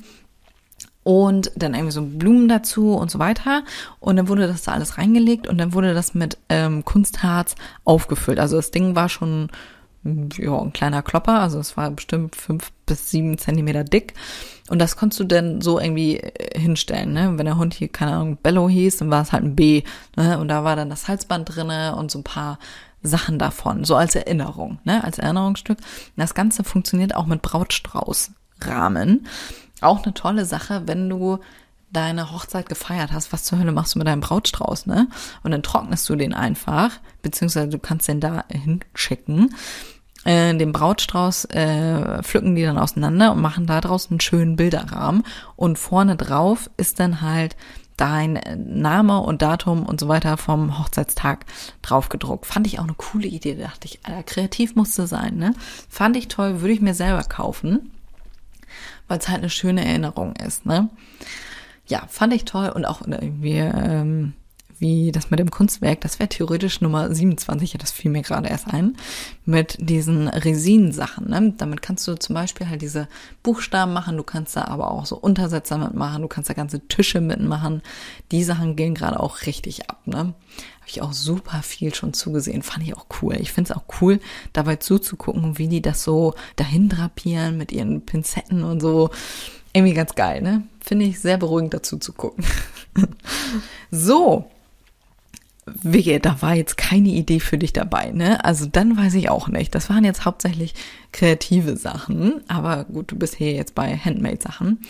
und 1.04 1.50
dann 1.56 1.74
irgendwie 1.74 1.92
so 1.92 2.02
Blumen 2.02 2.48
dazu 2.48 2.94
und 2.94 3.10
so 3.10 3.18
weiter. 3.18 3.64
Und 4.00 4.16
dann 4.16 4.28
wurde 4.28 4.46
das 4.46 4.62
da 4.62 4.72
alles 4.72 4.98
reingelegt 4.98 5.46
und 5.46 5.58
dann 5.58 5.72
wurde 5.74 5.94
das 5.94 6.14
mit 6.14 6.38
ähm, 6.48 6.84
Kunstharz 6.84 7.54
aufgefüllt. 7.84 8.38
Also 8.38 8.56
das 8.56 8.70
Ding 8.70 8.94
war 8.94 9.08
schon 9.08 9.50
ja, 10.04 10.58
ein 10.58 10.72
kleiner 10.72 11.02
Klopper, 11.02 11.40
also 11.40 11.60
es 11.60 11.76
war 11.76 11.90
bestimmt 11.90 12.34
fünf 12.34 12.72
bis 12.86 13.10
sieben 13.10 13.38
Zentimeter 13.38 13.84
dick. 13.84 14.14
Und 14.68 14.80
das 14.80 14.96
konntest 14.96 15.20
du 15.20 15.24
dann 15.24 15.60
so 15.60 15.78
irgendwie 15.78 16.16
äh, 16.16 16.58
hinstellen, 16.58 17.12
ne? 17.12 17.32
Wenn 17.36 17.46
der 17.46 17.58
Hund 17.58 17.74
hier, 17.74 17.88
keine 17.88 18.12
Ahnung, 18.12 18.38
Bello 18.42 18.68
hieß, 18.68 18.96
dann 18.98 19.10
war 19.10 19.22
es 19.22 19.32
halt 19.32 19.44
ein 19.44 19.54
B, 19.54 19.82
ne? 20.16 20.38
Und 20.38 20.48
da 20.48 20.64
war 20.64 20.76
dann 20.76 20.90
das 20.90 21.08
Halsband 21.08 21.54
drinne 21.54 21.94
und 21.96 22.10
so 22.10 22.18
ein 22.18 22.24
paar 22.24 22.58
Sachen 23.02 23.38
davon, 23.38 23.84
so 23.84 23.96
als 23.96 24.14
Erinnerung, 24.14 24.78
ne? 24.84 25.04
Als 25.04 25.18
Erinnerungsstück. 25.18 25.78
Das 26.16 26.34
Ganze 26.34 26.64
funktioniert 26.64 27.14
auch 27.14 27.26
mit 27.26 27.42
Brautstraußrahmen. 27.42 29.26
Auch 29.82 30.04
eine 30.04 30.14
tolle 30.14 30.44
Sache, 30.44 30.82
wenn 30.86 31.08
du 31.08 31.38
deine 31.92 32.32
Hochzeit 32.32 32.68
gefeiert 32.68 33.12
hast, 33.12 33.32
was 33.32 33.44
zur 33.44 33.58
Hölle 33.58 33.72
machst 33.72 33.94
du 33.94 33.98
mit 33.98 34.08
deinem 34.08 34.20
Brautstrauß, 34.20 34.86
ne? 34.86 35.08
Und 35.42 35.50
dann 35.50 35.62
trocknest 35.62 36.08
du 36.08 36.16
den 36.16 36.32
einfach, 36.32 36.92
beziehungsweise 37.20 37.68
du 37.68 37.78
kannst 37.78 38.08
den 38.08 38.20
da 38.20 38.44
hinschicken. 38.48 39.54
Äh, 40.24 40.54
den 40.56 40.72
Brautstrauß 40.72 41.46
äh, 41.46 42.22
pflücken 42.22 42.54
die 42.54 42.62
dann 42.62 42.78
auseinander 42.78 43.32
und 43.32 43.40
machen 43.40 43.66
da 43.66 43.80
draus 43.80 44.10
einen 44.10 44.20
schönen 44.20 44.56
Bilderrahmen. 44.56 45.24
Und 45.56 45.78
vorne 45.78 46.16
drauf 46.16 46.70
ist 46.76 47.00
dann 47.00 47.20
halt 47.20 47.56
dein 47.96 48.40
Name 48.56 49.20
und 49.20 49.42
Datum 49.42 49.84
und 49.84 50.00
so 50.00 50.08
weiter 50.08 50.36
vom 50.38 50.78
Hochzeitstag 50.78 51.44
draufgedruckt. 51.82 52.46
Fand 52.46 52.66
ich 52.66 52.78
auch 52.78 52.84
eine 52.84 52.94
coole 52.94 53.26
Idee. 53.26 53.54
Da 53.54 53.64
dachte 53.64 53.86
ich, 53.86 54.00
Alter, 54.04 54.22
kreativ 54.22 54.76
musste 54.76 55.06
sein, 55.06 55.36
ne? 55.36 55.54
Fand 55.88 56.16
ich 56.16 56.28
toll, 56.28 56.62
würde 56.62 56.72
ich 56.72 56.80
mir 56.80 56.94
selber 56.94 57.22
kaufen 57.24 57.90
weil 59.08 59.18
es 59.18 59.28
halt 59.28 59.38
eine 59.38 59.50
schöne 59.50 59.84
Erinnerung 59.84 60.34
ist. 60.36 60.66
Ne? 60.66 60.88
Ja, 61.86 62.06
fand 62.08 62.32
ich 62.32 62.44
toll 62.44 62.68
und 62.70 62.84
auch 62.84 63.02
irgendwie 63.06 63.58
ähm, 63.58 64.34
wie 64.82 65.12
das 65.12 65.30
mit 65.30 65.38
dem 65.38 65.50
Kunstwerk, 65.50 66.00
das 66.00 66.18
wäre 66.18 66.28
theoretisch 66.28 66.80
Nummer 66.80 67.14
27, 67.14 67.72
ja, 67.72 67.78
das 67.78 67.92
fiel 67.92 68.10
mir 68.10 68.22
gerade 68.22 68.48
erst 68.48 68.66
ein, 68.66 68.96
mit 69.46 69.78
diesen 69.80 70.26
Resin-Sachen. 70.26 71.30
Ne? 71.30 71.54
Damit 71.56 71.82
kannst 71.82 72.06
du 72.08 72.16
zum 72.16 72.34
Beispiel 72.34 72.68
halt 72.68 72.82
diese 72.82 73.06
Buchstaben 73.44 73.92
machen, 73.92 74.16
du 74.16 74.24
kannst 74.24 74.56
da 74.56 74.64
aber 74.64 74.90
auch 74.90 75.06
so 75.06 75.16
Untersetzer 75.16 75.78
mitmachen, 75.78 76.22
du 76.22 76.28
kannst 76.28 76.50
da 76.50 76.54
ganze 76.54 76.80
Tische 76.88 77.20
mitmachen. 77.20 77.80
Die 78.32 78.42
Sachen 78.42 78.74
gehen 78.74 78.94
gerade 78.94 79.20
auch 79.20 79.46
richtig 79.46 79.88
ab. 79.88 80.00
Ne? 80.04 80.18
Habe 80.18 80.34
ich 80.88 81.00
auch 81.00 81.12
super 81.12 81.62
viel 81.62 81.94
schon 81.94 82.12
zugesehen, 82.12 82.62
fand 82.62 82.84
ich 82.84 82.96
auch 82.96 83.06
cool. 83.22 83.36
Ich 83.38 83.52
finde 83.52 83.72
es 83.72 83.76
auch 83.76 83.84
cool, 84.00 84.18
dabei 84.52 84.76
zuzugucken, 84.76 85.58
wie 85.58 85.68
die 85.68 85.80
das 85.80 86.02
so 86.02 86.34
dahin 86.56 86.88
drapieren 86.88 87.56
mit 87.56 87.70
ihren 87.70 88.04
Pinzetten 88.04 88.64
und 88.64 88.80
so. 88.80 89.10
Irgendwie 89.72 89.94
ganz 89.94 90.16
geil, 90.16 90.42
ne? 90.42 90.64
Finde 90.80 91.04
ich 91.04 91.20
sehr 91.20 91.38
beruhigend 91.38 91.72
dazu 91.72 91.98
zu 91.98 92.12
gucken. 92.12 92.44
so, 93.92 94.50
Wigge, 95.64 96.18
da 96.18 96.42
war 96.42 96.54
jetzt 96.54 96.76
keine 96.76 97.10
Idee 97.10 97.38
für 97.38 97.56
dich 97.56 97.72
dabei, 97.72 98.10
ne? 98.10 98.44
Also 98.44 98.66
dann 98.66 98.96
weiß 98.96 99.14
ich 99.14 99.30
auch 99.30 99.46
nicht. 99.46 99.74
Das 99.74 99.88
waren 99.90 100.04
jetzt 100.04 100.24
hauptsächlich 100.24 100.74
kreative 101.12 101.76
Sachen, 101.76 102.42
aber 102.48 102.84
gut, 102.84 103.12
du 103.12 103.16
bist 103.16 103.36
hier 103.36 103.52
jetzt 103.52 103.74
bei 103.74 103.96
Handmade-Sachen. 103.96 104.80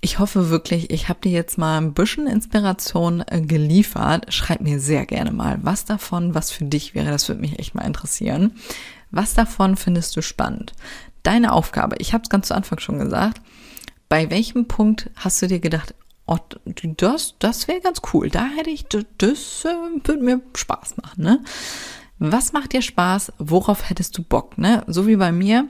Ich 0.00 0.18
hoffe 0.18 0.50
wirklich, 0.50 0.90
ich 0.90 1.08
habe 1.08 1.20
dir 1.20 1.32
jetzt 1.32 1.58
mal 1.58 1.78
ein 1.78 1.94
bisschen 1.94 2.26
Inspiration 2.26 3.22
äh, 3.26 3.40
geliefert. 3.40 4.32
Schreib 4.32 4.60
mir 4.60 4.78
sehr 4.78 5.06
gerne 5.06 5.32
mal, 5.32 5.58
was 5.62 5.86
davon, 5.86 6.34
was 6.34 6.50
für 6.50 6.64
dich 6.64 6.94
wäre. 6.94 7.10
Das 7.10 7.28
würde 7.28 7.40
mich 7.40 7.58
echt 7.58 7.74
mal 7.74 7.86
interessieren. 7.86 8.52
Was 9.10 9.34
davon 9.34 9.76
findest 9.76 10.14
du 10.16 10.22
spannend? 10.22 10.72
Deine 11.22 11.52
Aufgabe, 11.52 11.96
ich 12.00 12.12
habe 12.12 12.22
es 12.22 12.28
ganz 12.28 12.48
zu 12.48 12.54
Anfang 12.54 12.80
schon 12.80 12.98
gesagt. 12.98 13.40
Bei 14.10 14.30
welchem 14.30 14.68
Punkt 14.68 15.10
hast 15.16 15.40
du 15.40 15.46
dir 15.46 15.60
gedacht, 15.60 15.94
oh, 16.26 16.38
das, 16.96 17.34
das 17.38 17.68
wäre 17.68 17.80
ganz 17.80 18.00
cool. 18.12 18.30
Da 18.30 18.46
hätte 18.46 18.70
ich, 18.70 18.86
das, 18.86 19.64
äh, 19.64 19.74
würde 20.04 20.22
mir 20.22 20.40
Spaß 20.54 20.96
machen, 20.96 21.22
ne? 21.22 21.40
Was 22.18 22.52
macht 22.52 22.72
dir 22.72 22.82
Spaß? 22.82 23.32
Worauf 23.38 23.90
hättest 23.90 24.16
du 24.16 24.22
Bock, 24.22 24.56
ne? 24.56 24.84
So 24.86 25.06
wie 25.06 25.16
bei 25.16 25.32
mir. 25.32 25.68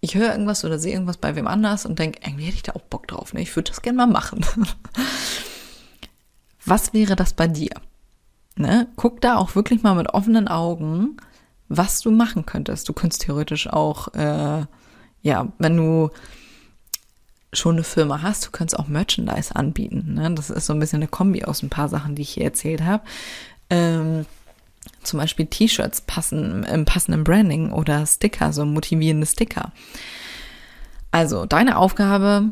Ich 0.00 0.14
höre 0.14 0.32
irgendwas 0.32 0.64
oder 0.64 0.78
sehe 0.78 0.94
irgendwas 0.94 1.18
bei 1.18 1.36
wem 1.36 1.46
anders 1.46 1.86
und 1.86 1.98
denke, 1.98 2.20
irgendwie 2.24 2.44
hätte 2.44 2.56
ich 2.56 2.62
da 2.62 2.72
auch 2.72 2.82
Bock 2.82 3.06
drauf, 3.06 3.32
ne? 3.32 3.42
Ich 3.42 3.54
würde 3.54 3.70
das 3.70 3.82
gerne 3.82 3.98
mal 3.98 4.06
machen. 4.06 4.44
Was 6.64 6.92
wäre 6.92 7.16
das 7.16 7.32
bei 7.32 7.48
dir? 7.48 7.70
Ne? 8.56 8.88
Guck 8.96 9.20
da 9.20 9.36
auch 9.36 9.54
wirklich 9.54 9.82
mal 9.82 9.94
mit 9.94 10.10
offenen 10.10 10.48
Augen, 10.48 11.16
was 11.68 12.00
du 12.00 12.10
machen 12.10 12.44
könntest. 12.44 12.88
Du 12.88 12.92
könntest 12.92 13.22
theoretisch 13.22 13.68
auch, 13.68 14.12
äh, 14.14 14.66
ja, 15.22 15.52
wenn 15.58 15.76
du 15.76 16.10
schon 17.52 17.76
eine 17.76 17.84
Firma 17.84 18.22
hast, 18.22 18.46
du 18.46 18.50
könntest 18.50 18.78
auch 18.78 18.88
Merchandise 18.88 19.54
anbieten. 19.54 20.14
Ne? 20.14 20.32
Das 20.34 20.50
ist 20.50 20.66
so 20.66 20.72
ein 20.72 20.78
bisschen 20.78 20.98
eine 20.98 21.08
Kombi 21.08 21.44
aus 21.44 21.62
ein 21.62 21.70
paar 21.70 21.88
Sachen, 21.88 22.14
die 22.14 22.22
ich 22.22 22.30
hier 22.30 22.44
erzählt 22.44 22.82
habe. 22.82 23.02
Ähm, 23.68 24.26
zum 25.02 25.18
Beispiel 25.18 25.46
T-Shirts 25.46 26.02
passen 26.02 26.64
im 26.64 26.84
passenden 26.84 27.24
Branding 27.24 27.72
oder 27.72 28.06
Sticker, 28.06 28.52
so 28.52 28.64
motivierende 28.64 29.26
Sticker. 29.26 29.72
Also 31.10 31.46
deine 31.46 31.76
Aufgabe, 31.76 32.50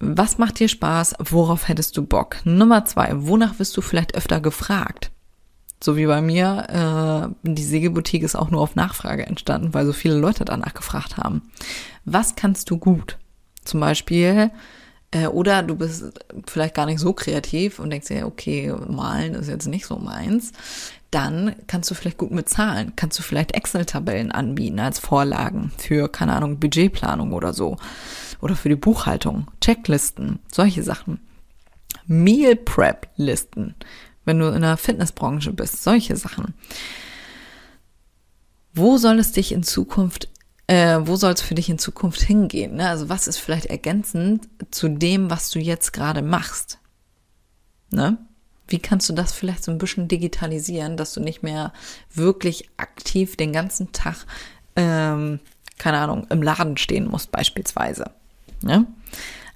was 0.00 0.38
macht 0.38 0.58
dir 0.58 0.68
Spaß? 0.68 1.14
Worauf 1.18 1.68
hättest 1.68 1.96
du 1.96 2.04
Bock? 2.04 2.38
Nummer 2.44 2.84
zwei, 2.84 3.10
wonach 3.12 3.58
wirst 3.58 3.76
du 3.76 3.80
vielleicht 3.80 4.14
öfter 4.14 4.40
gefragt? 4.40 5.10
So 5.82 5.96
wie 5.96 6.06
bei 6.06 6.20
mir, 6.20 7.32
äh, 7.44 7.48
die 7.48 7.64
Sägeboutique 7.64 8.22
ist 8.22 8.36
auch 8.36 8.50
nur 8.50 8.60
auf 8.60 8.74
Nachfrage 8.74 9.24
entstanden, 9.24 9.72
weil 9.72 9.86
so 9.86 9.92
viele 9.92 10.18
Leute 10.18 10.44
danach 10.44 10.74
gefragt 10.74 11.16
haben. 11.16 11.42
Was 12.04 12.34
kannst 12.34 12.70
du 12.70 12.76
gut? 12.76 13.16
Zum 13.70 13.78
Beispiel, 13.78 14.50
äh, 15.12 15.28
oder 15.28 15.62
du 15.62 15.76
bist 15.76 16.02
vielleicht 16.48 16.74
gar 16.74 16.86
nicht 16.86 16.98
so 16.98 17.12
kreativ 17.12 17.78
und 17.78 17.90
denkst 17.90 18.08
dir, 18.08 18.26
okay, 18.26 18.74
malen 18.88 19.34
ist 19.34 19.46
jetzt 19.46 19.68
nicht 19.68 19.86
so 19.86 19.96
meins. 19.96 20.50
Dann 21.12 21.54
kannst 21.68 21.88
du 21.88 21.94
vielleicht 21.94 22.18
gut 22.18 22.32
mit 22.32 22.48
Zahlen, 22.48 22.94
kannst 22.96 23.16
du 23.16 23.22
vielleicht 23.22 23.52
Excel-Tabellen 23.52 24.32
anbieten 24.32 24.80
als 24.80 24.98
Vorlagen 24.98 25.70
für, 25.78 26.08
keine 26.08 26.32
Ahnung, 26.32 26.58
Budgetplanung 26.58 27.32
oder 27.32 27.52
so. 27.52 27.76
Oder 28.40 28.56
für 28.56 28.70
die 28.70 28.74
Buchhaltung, 28.74 29.46
Checklisten, 29.60 30.40
solche 30.50 30.82
Sachen. 30.82 31.20
Meal 32.08 32.56
Prep 32.56 33.06
Listen, 33.14 33.76
wenn 34.24 34.40
du 34.40 34.48
in 34.48 34.62
der 34.62 34.76
Fitnessbranche 34.76 35.52
bist, 35.52 35.84
solche 35.84 36.16
Sachen. 36.16 36.54
Wo 38.74 38.96
soll 38.96 39.20
es 39.20 39.30
dich 39.30 39.52
in 39.52 39.62
Zukunft 39.62 40.28
äh, 40.70 41.04
wo 41.04 41.16
soll 41.16 41.32
es 41.32 41.42
für 41.42 41.56
dich 41.56 41.68
in 41.68 41.80
Zukunft 41.80 42.22
hingehen? 42.22 42.76
Ne? 42.76 42.88
Also 42.88 43.08
was 43.08 43.26
ist 43.26 43.38
vielleicht 43.38 43.66
ergänzend 43.66 44.48
zu 44.70 44.88
dem, 44.88 45.28
was 45.28 45.50
du 45.50 45.58
jetzt 45.58 45.92
gerade 45.92 46.22
machst? 46.22 46.78
Ne? 47.90 48.18
Wie 48.68 48.78
kannst 48.78 49.08
du 49.08 49.12
das 49.12 49.32
vielleicht 49.32 49.64
so 49.64 49.72
ein 49.72 49.78
bisschen 49.78 50.06
digitalisieren, 50.06 50.96
dass 50.96 51.12
du 51.12 51.18
nicht 51.18 51.42
mehr 51.42 51.72
wirklich 52.14 52.70
aktiv 52.76 53.36
den 53.36 53.52
ganzen 53.52 53.90
Tag, 53.90 54.26
ähm, 54.76 55.40
keine 55.76 55.98
Ahnung, 55.98 56.28
im 56.30 56.40
Laden 56.40 56.76
stehen 56.76 57.08
musst 57.08 57.32
beispielsweise? 57.32 58.12
Ne? 58.62 58.86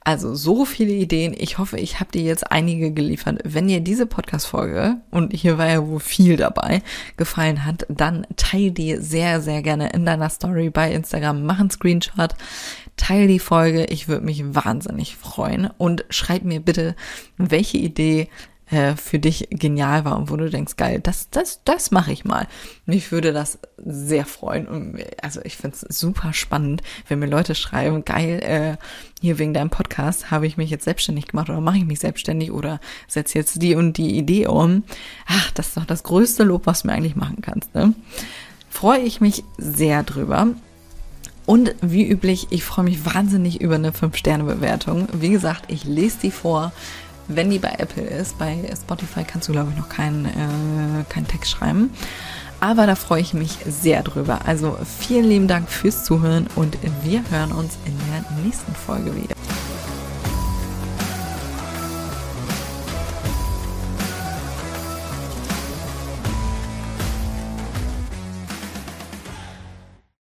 Also 0.07 0.35
so 0.35 0.67
viele 0.67 0.93
Ideen. 0.93 1.35
Ich 1.37 1.57
hoffe, 1.57 1.79
ich 1.79 1.99
habe 1.99 2.13
dir 2.13 2.21
jetzt 2.21 2.53
einige 2.53 2.93
geliefert. 2.93 3.41
Wenn 3.43 3.69
dir 3.69 3.81
diese 3.81 4.05
Podcast-Folge, 4.05 4.99
und 5.11 5.33
hier 5.33 5.57
war 5.57 5.67
ja 5.67 5.87
wohl 5.87 5.99
viel 5.99 6.37
dabei, 6.37 6.83
gefallen 7.17 7.65
hat, 7.65 7.87
dann 7.89 8.27
teile 8.37 8.71
die 8.71 8.97
sehr, 8.97 9.41
sehr 9.41 9.63
gerne 9.63 9.89
in 9.95 10.05
deiner 10.05 10.29
Story 10.29 10.69
bei 10.69 10.93
Instagram. 10.93 11.47
Mach 11.47 11.59
einen 11.59 11.71
Screenshot, 11.71 12.35
teile 12.99 13.27
die 13.27 13.39
Folge. 13.39 13.87
Ich 13.87 14.07
würde 14.07 14.27
mich 14.27 14.45
wahnsinnig 14.55 15.17
freuen. 15.17 15.71
Und 15.79 16.05
schreib 16.11 16.45
mir 16.45 16.61
bitte, 16.61 16.97
welche 17.39 17.79
Idee 17.79 18.29
äh, 18.71 18.97
für 18.97 19.19
dich 19.19 19.49
genial 19.51 20.05
war 20.05 20.17
und 20.17 20.31
wo 20.31 20.37
du 20.37 20.49
denkst, 20.49 20.77
geil, 20.77 21.01
das, 21.01 21.29
das, 21.31 21.61
das 21.65 21.91
mache 21.91 22.13
ich 22.13 22.25
mal. 22.25 22.47
Mich 22.87 23.13
würde 23.13 23.33
das 23.33 23.59
sehr 23.77 24.25
freuen. 24.25 24.67
Und, 24.67 25.05
also 25.23 25.41
ich 25.45 25.57
finde 25.57 25.77
es 25.77 25.99
super 25.99 26.33
spannend, 26.33 26.83
wenn 27.09 27.19
mir 27.19 27.27
Leute 27.27 27.55
schreiben, 27.55 28.05
geil, 28.05 28.41
äh, 28.43 28.77
hier 29.21 29.39
wegen 29.39 29.55
deinem 29.55 29.71
Podcast 29.71 30.31
habe 30.31 30.47
ich 30.47 30.57
mich 30.57 30.71
jetzt 30.71 30.85
selbstständig 30.85 31.27
gemacht 31.27 31.51
oder 31.51 31.61
mache 31.61 31.79
ich 31.79 31.85
mich 31.85 32.01
selbstständig 32.01 32.53
oder 32.53 32.81
setze 33.09 33.39
jetzt 33.39 33.61
die 33.63 33.75
und 33.75 33.97
die 33.97 34.17
Idee 34.17 34.47
um. 34.47 34.85
Ach, 35.27 35.51
das 35.53 35.69
ist 35.69 35.77
doch 35.77 35.87
das 35.87 36.03
größte 36.03 36.45
Lob, 36.45 36.67
was 36.67 36.83
du 36.83 36.89
mir 36.89 36.95
eigentlich 36.95 37.17
machen 37.17 37.43
kannst. 37.43 37.75
Ne? 37.75 37.95
Freue 38.71 39.01
ich 39.01 39.21
mich 39.21 39.45
sehr 39.59 40.03
drüber. 40.03 40.49
Und 41.47 41.75
wie 41.83 42.09
üblich, 42.09 42.47
ich 42.51 42.65
freue 42.65 42.87
mich 42.87 43.05
wahnsinnig 43.05 43.61
über 43.61 43.75
eine 43.75 43.91
5-Sterne-Bewertung. 43.91 45.09
Wie 45.13 45.29
gesagt, 45.29 45.71
ich 45.71 45.85
lese 45.85 46.19
die 46.23 46.31
vor 46.31 46.73
wenn 47.29 47.51
die 47.51 47.59
bei 47.59 47.75
Apple 47.79 48.05
ist. 48.05 48.39
Bei 48.39 48.59
Spotify 48.75 49.25
kannst 49.25 49.49
du, 49.49 49.53
glaube 49.53 49.71
ich, 49.71 49.79
noch 49.79 49.89
keinen 49.89 50.27
äh, 50.27 51.05
keinen 51.09 51.27
Text 51.27 51.51
schreiben. 51.51 51.91
Aber 52.61 52.87
da 52.87 52.95
freue 52.95 53.21
ich 53.21 53.35
mich 53.35 53.59
sehr 53.67 54.03
drüber. 54.03 54.41
Also 54.47 54.79
vielen 55.01 55.25
lieben 55.25 55.49
Dank 55.49 55.69
fürs 55.69 56.05
Zuhören 56.05 56.47
und 56.55 56.79
wir 57.03 57.23
hören 57.31 57.53
uns 57.53 57.77
in 57.85 57.97
der 58.11 58.45
nächsten 58.45 58.75
Folge 58.75 59.15
wieder. 59.15 59.35